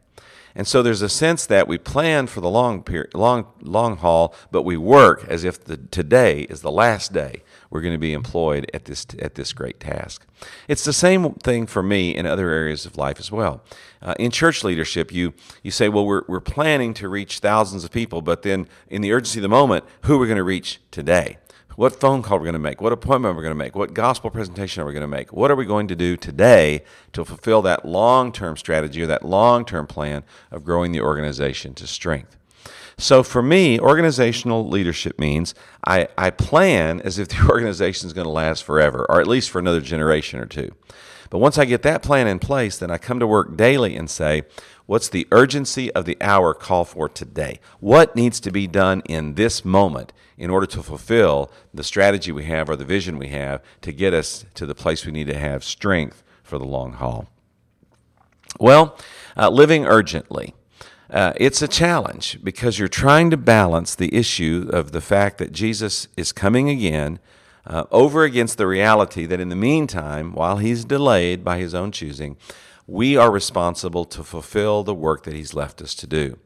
And 0.56 0.68
so 0.68 0.84
there's 0.84 1.02
a 1.02 1.10
sense 1.10 1.46
that 1.48 1.68
we 1.68 1.78
plan 1.78 2.28
for 2.28 2.40
the 2.40 2.50
long 2.50 2.84
period, 2.84 3.16
long 3.16 3.48
long 3.62 3.98
haul, 3.98 4.36
but 4.52 4.62
we 4.62 4.78
work 4.78 5.26
as 5.28 5.44
if 5.44 5.64
the, 5.64 5.78
today 5.78 6.42
is 6.42 6.62
the 6.62 6.72
last 6.72 7.12
day 7.12 7.42
we're 7.72 7.82
going 7.82 7.94
to 7.94 8.00
be 8.00 8.14
employed 8.14 8.70
at 8.72 8.86
this 8.86 9.08
at 9.18 9.34
this 9.34 9.52
great 9.52 9.80
task. 9.80 10.28
It's 10.68 10.84
the 10.84 10.94
same 10.94 11.34
thing 11.36 11.66
for 11.66 11.82
me 11.82 12.16
in 12.16 12.28
other 12.28 12.50
areas 12.50 12.86
of 12.86 12.98
life 12.98 13.20
as 13.20 13.32
well. 13.32 13.64
Uh, 14.00 14.14
in 14.20 14.30
church 14.30 14.64
leadership, 14.64 15.12
you 15.12 15.34
you 15.64 15.72
say, 15.72 15.90
well, 15.90 16.06
we're 16.06 16.24
we're 16.28 16.40
planning 16.40 16.94
to 16.96 17.10
reach 17.10 17.40
thousands 17.40 17.84
of 17.84 17.92
people, 17.92 18.22
but 18.22 18.44
then 18.44 18.68
in 18.90 19.02
the 19.02 19.12
urgency 19.12 19.40
of 19.40 19.44
the 19.44 19.50
moment, 19.50 19.86
who 20.04 20.16
are 20.16 20.20
we 20.20 20.28
going 20.28 20.38
to 20.38 20.44
reach 20.44 20.80
today? 20.92 21.38
What 21.76 22.00
phone 22.00 22.22
call 22.22 22.38
are 22.38 22.40
we're 22.40 22.46
going 22.46 22.54
to 22.54 22.60
make, 22.60 22.82
what 22.82 22.94
appointment 22.94 23.34
are 23.34 23.36
we're 23.36 23.44
going 23.44 23.52
to 23.52 23.56
make, 23.56 23.76
what 23.76 23.94
gospel 23.94 24.30
presentation 24.30 24.84
are 24.84 24.86
we 24.86 24.94
going 24.94 25.02
to 25.02 25.08
make, 25.08 25.34
what 25.34 25.52
are 25.52 25.56
we 25.56 25.66
going 25.66 25.88
to 25.88 25.96
do 25.96 26.16
today 26.16 26.84
to 27.14 27.26
fulfill 27.26 27.62
that 27.64 27.86
long 27.86 28.32
term 28.32 28.58
strategy 28.58 29.02
or 29.02 29.08
that 29.08 29.26
long 29.26 29.66
term 29.66 29.88
plan 29.88 30.24
of 30.52 30.64
growing 30.64 30.92
the 30.92 31.02
organization 31.02 31.74
to 31.76 31.88
strength. 31.88 32.38
So 32.98 33.24
for 33.24 33.42
me, 33.42 33.80
organizational 33.80 34.68
leadership 34.68 35.20
means 35.20 35.56
I, 35.86 36.08
I 36.18 36.30
plan 36.30 37.02
as 37.02 37.18
if 37.18 37.30
the 37.30 37.46
organization 37.50 38.08
is 38.08 38.14
going 38.14 38.26
to 38.26 38.32
last 38.32 38.64
forever, 38.64 39.06
or 39.10 39.20
at 39.20 39.28
least 39.28 39.50
for 39.50 39.60
another 39.60 39.82
generation 39.82 40.40
or 40.40 40.46
two. 40.46 40.72
But 41.34 41.40
once 41.40 41.58
I 41.58 41.66
get 41.66 41.82
that 41.82 42.04
plan 42.04 42.28
in 42.28 42.38
place, 42.38 42.78
then 42.78 42.92
I 42.92 43.00
come 43.00 43.20
to 43.20 43.26
work 43.26 43.58
daily 43.58 43.96
and 43.96 44.08
say, 44.08 44.44
What's 44.86 45.10
the 45.10 45.28
urgency 45.32 45.92
of 45.94 46.06
the 46.06 46.16
hour 46.22 46.54
call 46.54 46.86
for 46.86 47.10
today? 47.10 47.60
What 47.80 48.16
needs 48.16 48.40
to 48.42 48.52
be 48.52 48.68
done 48.68 49.02
in 49.10 49.34
this 49.34 49.66
moment 49.66 50.14
in 50.38 50.52
order 50.52 50.68
to 50.68 50.84
fulfill 50.84 51.52
the 51.74 51.84
strategy 51.84 52.32
we 52.32 52.44
have 52.44 52.70
or 52.70 52.76
the 52.76 52.86
vision 52.86 53.18
we 53.18 53.30
have 53.30 53.64
to 53.82 53.92
get 53.92 54.14
us 54.14 54.46
to 54.54 54.68
the 54.68 54.76
place 54.76 55.08
we 55.08 55.12
need 55.12 55.26
to 55.26 55.40
have 55.40 55.64
strength 55.64 56.24
for 56.44 56.60
the 56.60 56.68
long 56.68 56.94
haul? 56.94 57.28
Well, 58.60 58.96
uh, 59.36 59.50
living 59.50 59.88
urgently. 59.88 60.54
Uh, 61.10 61.34
it's 61.38 61.64
a 61.64 61.68
challenge 61.68 62.44
because 62.44 62.78
you're 62.78 62.88
trying 62.88 63.32
to 63.32 63.38
balance 63.38 63.96
the 63.96 64.14
issue 64.14 64.70
of 64.72 64.92
the 64.92 65.02
fact 65.02 65.40
that 65.40 65.52
Jesus 65.52 66.08
is 66.16 66.32
coming 66.32 66.70
again 66.70 67.18
uh, 67.66 67.86
over 67.92 68.24
against 68.24 68.58
the 68.58 68.68
reality 68.68 69.26
that 69.26 69.40
in 69.40 69.50
the 69.50 69.56
meantime, 69.56 70.34
while 70.34 70.58
he's 70.58 70.86
delayed 70.86 71.44
by 71.44 71.58
his 71.58 71.74
own 71.74 71.92
choosing, 71.92 72.38
we 72.88 73.16
are 73.16 73.32
responsible 73.32 74.06
to 74.06 74.24
fulfill 74.24 74.84
the 74.84 74.94
work 74.94 75.24
that 75.24 75.34
He's 75.34 75.54
left 75.54 75.82
us 75.82 75.96
to 75.96 76.08
do. 76.08 76.38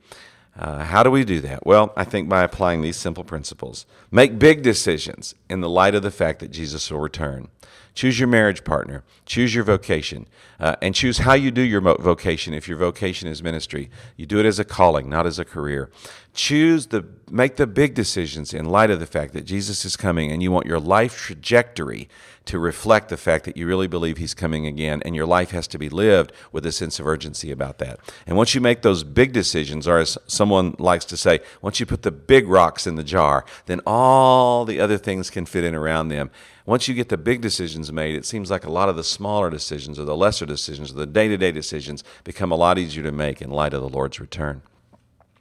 Uh, 0.57 0.83
how 0.85 1.03
do 1.03 1.11
we 1.11 1.23
do 1.23 1.39
that? 1.41 1.65
Well, 1.65 1.93
I 1.95 2.03
think 2.03 2.29
by 2.29 2.43
applying 2.43 2.81
these 2.81 2.97
simple 2.97 3.23
principles. 3.23 3.85
Make 4.09 4.39
big 4.39 4.63
decisions 4.63 5.35
in 5.49 5.61
the 5.61 5.69
light 5.69 5.93
of 5.93 6.01
the 6.01 6.11
fact 6.11 6.39
that 6.39 6.51
Jesus 6.51 6.89
will 6.89 6.99
return. 6.99 7.49
Choose 7.97 8.19
your 8.19 8.27
marriage 8.27 8.63
partner. 8.63 9.03
Choose 9.25 9.55
your 9.55 9.63
vocation. 9.63 10.27
Uh, 10.59 10.75
and 10.83 10.93
choose 10.93 11.17
how 11.17 11.33
you 11.33 11.49
do 11.49 11.63
your 11.63 11.81
vocation 11.81 12.53
if 12.53 12.67
your 12.67 12.77
vocation 12.77 13.27
is 13.27 13.41
ministry. 13.41 13.89
You 14.15 14.27
do 14.27 14.39
it 14.39 14.45
as 14.45 14.59
a 14.59 14.63
calling, 14.63 15.09
not 15.09 15.25
as 15.25 15.39
a 15.39 15.45
career. 15.45 15.89
Choose 16.35 16.87
the 16.87 17.07
make 17.31 17.55
the 17.55 17.65
big 17.65 17.95
decisions 17.95 18.53
in 18.53 18.65
light 18.65 18.91
of 18.91 18.99
the 18.99 19.07
fact 19.07 19.33
that 19.33 19.45
Jesus 19.45 19.83
is 19.83 19.97
coming 19.97 20.31
and 20.31 20.43
you 20.43 20.51
want 20.51 20.67
your 20.67 20.79
life 20.79 21.17
trajectory 21.17 22.07
to 22.45 22.59
reflect 22.59 23.09
the 23.09 23.17
fact 23.17 23.45
that 23.45 23.57
you 23.57 23.67
really 23.67 23.87
believe 23.87 24.17
he's 24.17 24.33
coming 24.33 24.65
again 24.67 25.01
and 25.03 25.15
your 25.15 25.25
life 25.25 25.49
has 25.51 25.67
to 25.67 25.79
be 25.79 25.89
lived 25.89 26.31
with 26.51 26.65
a 26.65 26.71
sense 26.71 26.99
of 26.99 27.07
urgency 27.07 27.51
about 27.51 27.79
that. 27.79 27.99
And 28.27 28.37
once 28.37 28.53
you 28.53 28.61
make 28.61 28.83
those 28.83 29.03
big 29.03 29.33
decisions 29.33 29.87
or 29.87 29.97
as 29.97 30.17
someone 30.27 30.75
likes 30.77 31.03
to 31.05 31.17
say, 31.17 31.39
once 31.61 31.79
you 31.79 31.87
put 31.87 32.03
the 32.03 32.11
big 32.11 32.47
rocks 32.47 32.87
in 32.87 32.95
the 32.95 33.03
jar, 33.03 33.43
then 33.65 33.81
all 33.85 34.63
the 34.63 34.79
other 34.79 34.99
things 34.99 35.29
can 35.31 35.47
fit 35.47 35.63
in 35.63 35.73
around 35.75 36.07
them. 36.07 36.29
Once 36.67 36.85
you 36.89 36.93
get 36.93 37.07
the 37.07 37.17
big 37.17 37.39
decisions 37.39 37.93
made, 37.93 38.13
it 38.13 38.25
seems 38.25 38.51
like 38.51 38.65
a 38.65 38.69
lot 38.69 38.89
of 38.89 38.97
the 38.97 39.03
smaller 39.03 39.49
decisions 39.49 39.97
or 39.97 40.03
the 40.03 40.15
lesser 40.15 40.45
decisions 40.45 40.91
or 40.91 40.95
the 40.95 41.05
day-to-day 41.05 41.49
decisions 41.49 42.03
become 42.25 42.51
a 42.51 42.55
lot 42.55 42.77
easier 42.77 43.01
to 43.01 43.11
make 43.11 43.41
in 43.41 43.49
light 43.49 43.73
of 43.73 43.81
the 43.81 43.87
Lord's 43.87 44.19
return. 44.19 44.61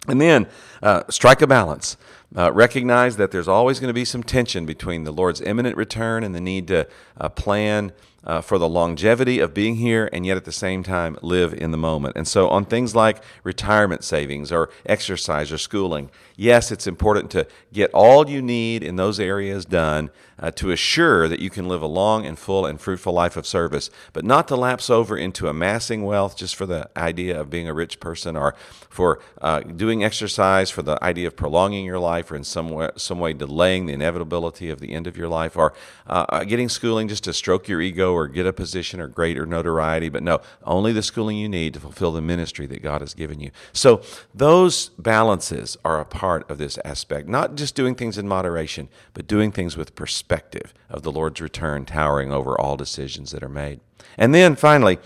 And 0.06 0.20
then 0.20 0.46
uh, 0.84 1.02
strike 1.10 1.42
a 1.42 1.48
balance. 1.48 1.96
Uh, 2.34 2.52
recognize 2.52 3.16
that 3.16 3.30
there's 3.30 3.48
always 3.48 3.78
going 3.78 3.88
to 3.88 3.94
be 3.94 4.04
some 4.04 4.22
tension 4.22 4.66
between 4.66 5.04
the 5.04 5.12
Lord's 5.12 5.40
imminent 5.40 5.76
return 5.76 6.24
and 6.24 6.34
the 6.34 6.40
need 6.40 6.66
to 6.68 6.88
uh, 7.18 7.28
plan 7.28 7.92
uh, 8.26 8.40
for 8.40 8.58
the 8.58 8.68
longevity 8.68 9.38
of 9.38 9.54
being 9.54 9.76
here 9.76 10.10
and 10.12 10.26
yet 10.26 10.36
at 10.36 10.44
the 10.44 10.52
same 10.52 10.82
time 10.82 11.16
live 11.22 11.54
in 11.54 11.70
the 11.70 11.78
moment. 11.78 12.16
And 12.16 12.26
so, 12.26 12.48
on 12.48 12.64
things 12.64 12.94
like 12.94 13.22
retirement 13.44 14.02
savings 14.02 14.50
or 14.50 14.68
exercise 14.84 15.52
or 15.52 15.58
schooling, 15.58 16.10
yes, 16.36 16.72
it's 16.72 16.88
important 16.88 17.30
to 17.30 17.46
get 17.72 17.90
all 17.94 18.28
you 18.28 18.42
need 18.42 18.82
in 18.82 18.96
those 18.96 19.20
areas 19.20 19.64
done 19.64 20.10
uh, 20.38 20.50
to 20.50 20.70
assure 20.70 21.28
that 21.28 21.38
you 21.38 21.48
can 21.48 21.68
live 21.68 21.82
a 21.82 21.86
long 21.86 22.26
and 22.26 22.38
full 22.38 22.66
and 22.66 22.80
fruitful 22.80 23.12
life 23.12 23.36
of 23.36 23.46
service, 23.46 23.90
but 24.12 24.24
not 24.24 24.48
to 24.48 24.56
lapse 24.56 24.90
over 24.90 25.16
into 25.16 25.48
amassing 25.48 26.04
wealth 26.04 26.36
just 26.36 26.56
for 26.56 26.66
the 26.66 26.90
idea 26.96 27.40
of 27.40 27.48
being 27.48 27.68
a 27.68 27.74
rich 27.74 28.00
person 28.00 28.36
or 28.36 28.54
for 28.90 29.20
uh, 29.40 29.60
doing 29.60 30.02
exercise 30.02 30.68
for 30.68 30.82
the 30.82 31.02
idea 31.02 31.28
of 31.28 31.36
prolonging 31.36 31.84
your 31.84 31.98
life 31.98 32.15
or 32.31 32.37
in 32.37 32.44
some 32.44 32.68
way, 32.70 32.90
some 32.96 33.18
way 33.18 33.33
delaying 33.33 33.87
the 33.87 33.92
inevitability 33.92 34.70
of 34.70 34.81
the 34.81 34.92
end 34.92 35.07
of 35.07 35.16
your 35.16 35.29
life 35.29 35.57
or 35.57 35.72
uh, 36.07 36.44
getting 36.44 36.68
schooling 36.68 37.09
just 37.09 37.24
to 37.24 37.33
stroke 37.33 37.68
your 37.68 37.81
ego 37.81 38.12
or 38.12 38.29
get 38.29 38.46
a 38.46 38.52
position 38.52 39.00
or 39.00 39.09
greater 39.09 39.46
notoriety. 39.46 40.09
But 40.09 40.22
no, 40.22 40.40
only 40.64 40.92
the 40.92 41.02
schooling 41.02 41.37
you 41.37 41.48
need 41.48 41.74
to 41.74 41.81
fulfill 41.81 42.12
the 42.12 42.20
ministry 42.20 42.66
that 42.66 42.83
God 42.83 43.00
has 43.00 43.14
given 43.14 43.40
you. 43.40 43.50
So 43.72 44.02
those 44.35 44.90
balances 44.98 45.76
are 45.85 46.00
a 46.00 46.05
part 46.05 46.48
of 46.50 46.59
this 46.59 46.79
aspect, 46.85 47.29
not 47.29 47.55
just 47.55 47.74
doing 47.74 47.94
things 47.94 48.18
in 48.18 48.29
moderation, 48.29 48.88
but 49.14 49.26
doing 49.26 49.52
things 49.52 49.76
with 49.76 49.94
perspective 49.94 50.72
of 50.88 51.02
the 51.02 51.12
Lord's 51.12 51.40
return 51.40 51.85
towering 51.85 52.33
over 52.33 52.59
all 52.61 52.76
decisions 52.76 53.31
that 53.33 53.42
are 53.42 53.48
made. 53.48 53.81
And 54.18 54.35
then 54.35 54.57
finally, 54.57 54.98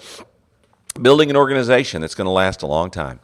building 1.01 1.31
an 1.31 1.37
organization 1.37 2.01
that's 2.01 2.14
going 2.14 2.27
to 2.27 2.31
last 2.31 2.62
a 2.62 2.66
long 2.66 2.90
time. 2.90 3.20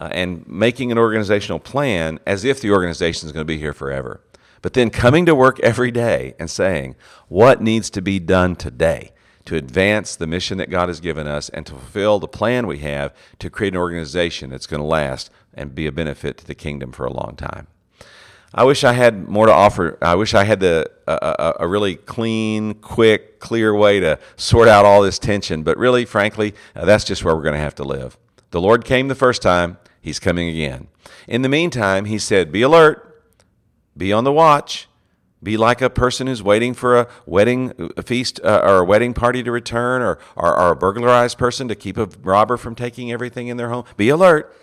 Uh, 0.00 0.08
and 0.12 0.46
making 0.46 0.92
an 0.92 0.98
organizational 0.98 1.58
plan 1.58 2.20
as 2.24 2.44
if 2.44 2.60
the 2.60 2.70
organization 2.70 3.26
is 3.26 3.32
going 3.32 3.44
to 3.44 3.52
be 3.52 3.58
here 3.58 3.72
forever. 3.72 4.20
But 4.62 4.74
then 4.74 4.90
coming 4.90 5.26
to 5.26 5.34
work 5.34 5.58
every 5.60 5.90
day 5.90 6.34
and 6.38 6.48
saying, 6.48 6.94
what 7.28 7.60
needs 7.60 7.90
to 7.90 8.02
be 8.02 8.18
done 8.18 8.56
today 8.56 9.12
to 9.44 9.56
advance 9.56 10.14
the 10.14 10.26
mission 10.26 10.58
that 10.58 10.70
God 10.70 10.88
has 10.88 11.00
given 11.00 11.26
us 11.26 11.48
and 11.48 11.64
to 11.66 11.72
fulfill 11.72 12.18
the 12.18 12.28
plan 12.28 12.66
we 12.66 12.78
have 12.80 13.14
to 13.38 13.48
create 13.48 13.72
an 13.72 13.78
organization 13.78 14.50
that's 14.50 14.66
going 14.66 14.82
to 14.82 14.86
last 14.86 15.30
and 15.54 15.74
be 15.74 15.86
a 15.86 15.92
benefit 15.92 16.36
to 16.38 16.46
the 16.46 16.54
kingdom 16.54 16.92
for 16.92 17.06
a 17.06 17.12
long 17.12 17.34
time. 17.34 17.66
I 18.54 18.64
wish 18.64 18.84
I 18.84 18.92
had 18.92 19.28
more 19.28 19.46
to 19.46 19.52
offer. 19.52 19.98
I 20.00 20.14
wish 20.14 20.34
I 20.34 20.44
had 20.44 20.60
the, 20.60 20.90
a, 21.06 21.54
a, 21.60 21.68
really 21.68 21.96
clean, 21.96 22.74
quick, 22.74 23.40
clear 23.40 23.74
way 23.74 24.00
to 24.00 24.18
sort 24.36 24.68
out 24.68 24.84
all 24.84 25.02
this 25.02 25.18
tension. 25.18 25.62
But 25.62 25.76
really, 25.76 26.04
frankly, 26.04 26.54
uh, 26.74 26.84
that's 26.84 27.04
just 27.04 27.24
where 27.24 27.36
we're 27.36 27.42
going 27.42 27.54
to 27.54 27.60
have 27.60 27.74
to 27.76 27.84
live. 27.84 28.16
The 28.50 28.60
Lord 28.60 28.84
came 28.84 29.08
the 29.08 29.14
first 29.14 29.42
time, 29.42 29.76
He's 30.08 30.18
coming 30.18 30.48
again. 30.48 30.88
In 31.26 31.42
the 31.42 31.50
meantime, 31.50 32.06
He 32.06 32.18
said, 32.18 32.50
Be 32.50 32.62
alert, 32.62 33.22
be 33.94 34.10
on 34.10 34.24
the 34.24 34.32
watch, 34.32 34.88
be 35.42 35.58
like 35.58 35.82
a 35.82 35.90
person 35.90 36.26
who's 36.26 36.42
waiting 36.42 36.72
for 36.72 36.98
a 36.98 37.08
wedding 37.26 37.90
a 37.94 38.02
feast 38.02 38.40
uh, 38.42 38.62
or 38.64 38.78
a 38.78 38.84
wedding 38.86 39.12
party 39.12 39.42
to 39.42 39.52
return, 39.52 40.00
or, 40.00 40.18
or, 40.34 40.58
or 40.58 40.70
a 40.70 40.76
burglarized 40.76 41.36
person 41.36 41.68
to 41.68 41.74
keep 41.74 41.98
a 41.98 42.06
robber 42.22 42.56
from 42.56 42.74
taking 42.74 43.12
everything 43.12 43.48
in 43.48 43.58
their 43.58 43.68
home. 43.68 43.84
Be 43.98 44.08
alert. 44.08 44.56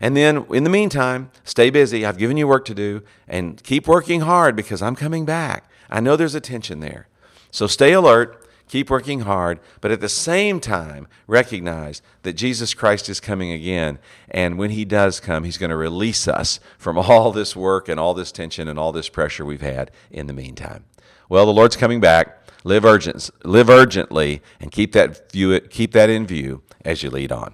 And 0.00 0.16
then 0.16 0.44
in 0.50 0.64
the 0.64 0.70
meantime, 0.70 1.30
stay 1.44 1.70
busy. 1.70 2.04
I've 2.04 2.18
given 2.18 2.36
you 2.36 2.48
work 2.48 2.64
to 2.64 2.74
do 2.74 3.04
and 3.28 3.62
keep 3.62 3.86
working 3.86 4.22
hard 4.22 4.56
because 4.56 4.82
I'm 4.82 4.96
coming 4.96 5.24
back. 5.24 5.70
I 5.88 6.00
know 6.00 6.16
there's 6.16 6.34
a 6.34 6.40
tension 6.40 6.80
there. 6.80 7.06
So 7.52 7.68
stay 7.68 7.92
alert 7.92 8.37
keep 8.68 8.90
working 8.90 9.20
hard, 9.20 9.60
but 9.80 9.90
at 9.90 10.00
the 10.00 10.08
same 10.08 10.60
time, 10.60 11.08
recognize 11.26 12.02
that 12.22 12.34
Jesus 12.34 12.74
Christ 12.74 13.08
is 13.08 13.20
coming 13.20 13.50
again. 13.50 13.98
And 14.30 14.58
when 14.58 14.70
he 14.70 14.84
does 14.84 15.20
come, 15.20 15.44
he's 15.44 15.58
going 15.58 15.70
to 15.70 15.76
release 15.76 16.28
us 16.28 16.60
from 16.78 16.98
all 16.98 17.32
this 17.32 17.56
work 17.56 17.88
and 17.88 17.98
all 17.98 18.14
this 18.14 18.32
tension 18.32 18.68
and 18.68 18.78
all 18.78 18.92
this 18.92 19.08
pressure 19.08 19.44
we've 19.44 19.60
had 19.60 19.90
in 20.10 20.26
the 20.26 20.32
meantime. 20.32 20.84
Well, 21.28 21.46
the 21.46 21.52
Lord's 21.52 21.76
coming 21.76 22.00
back. 22.00 22.34
Live 22.64 22.84
urgent, 22.84 23.30
live 23.44 23.70
urgently, 23.70 24.42
and 24.60 24.72
keep 24.72 24.92
that 24.92 25.30
view, 25.30 25.60
keep 25.60 25.92
that 25.92 26.10
in 26.10 26.26
view 26.26 26.62
as 26.84 27.04
you 27.04 27.08
lead 27.08 27.30
on. 27.30 27.46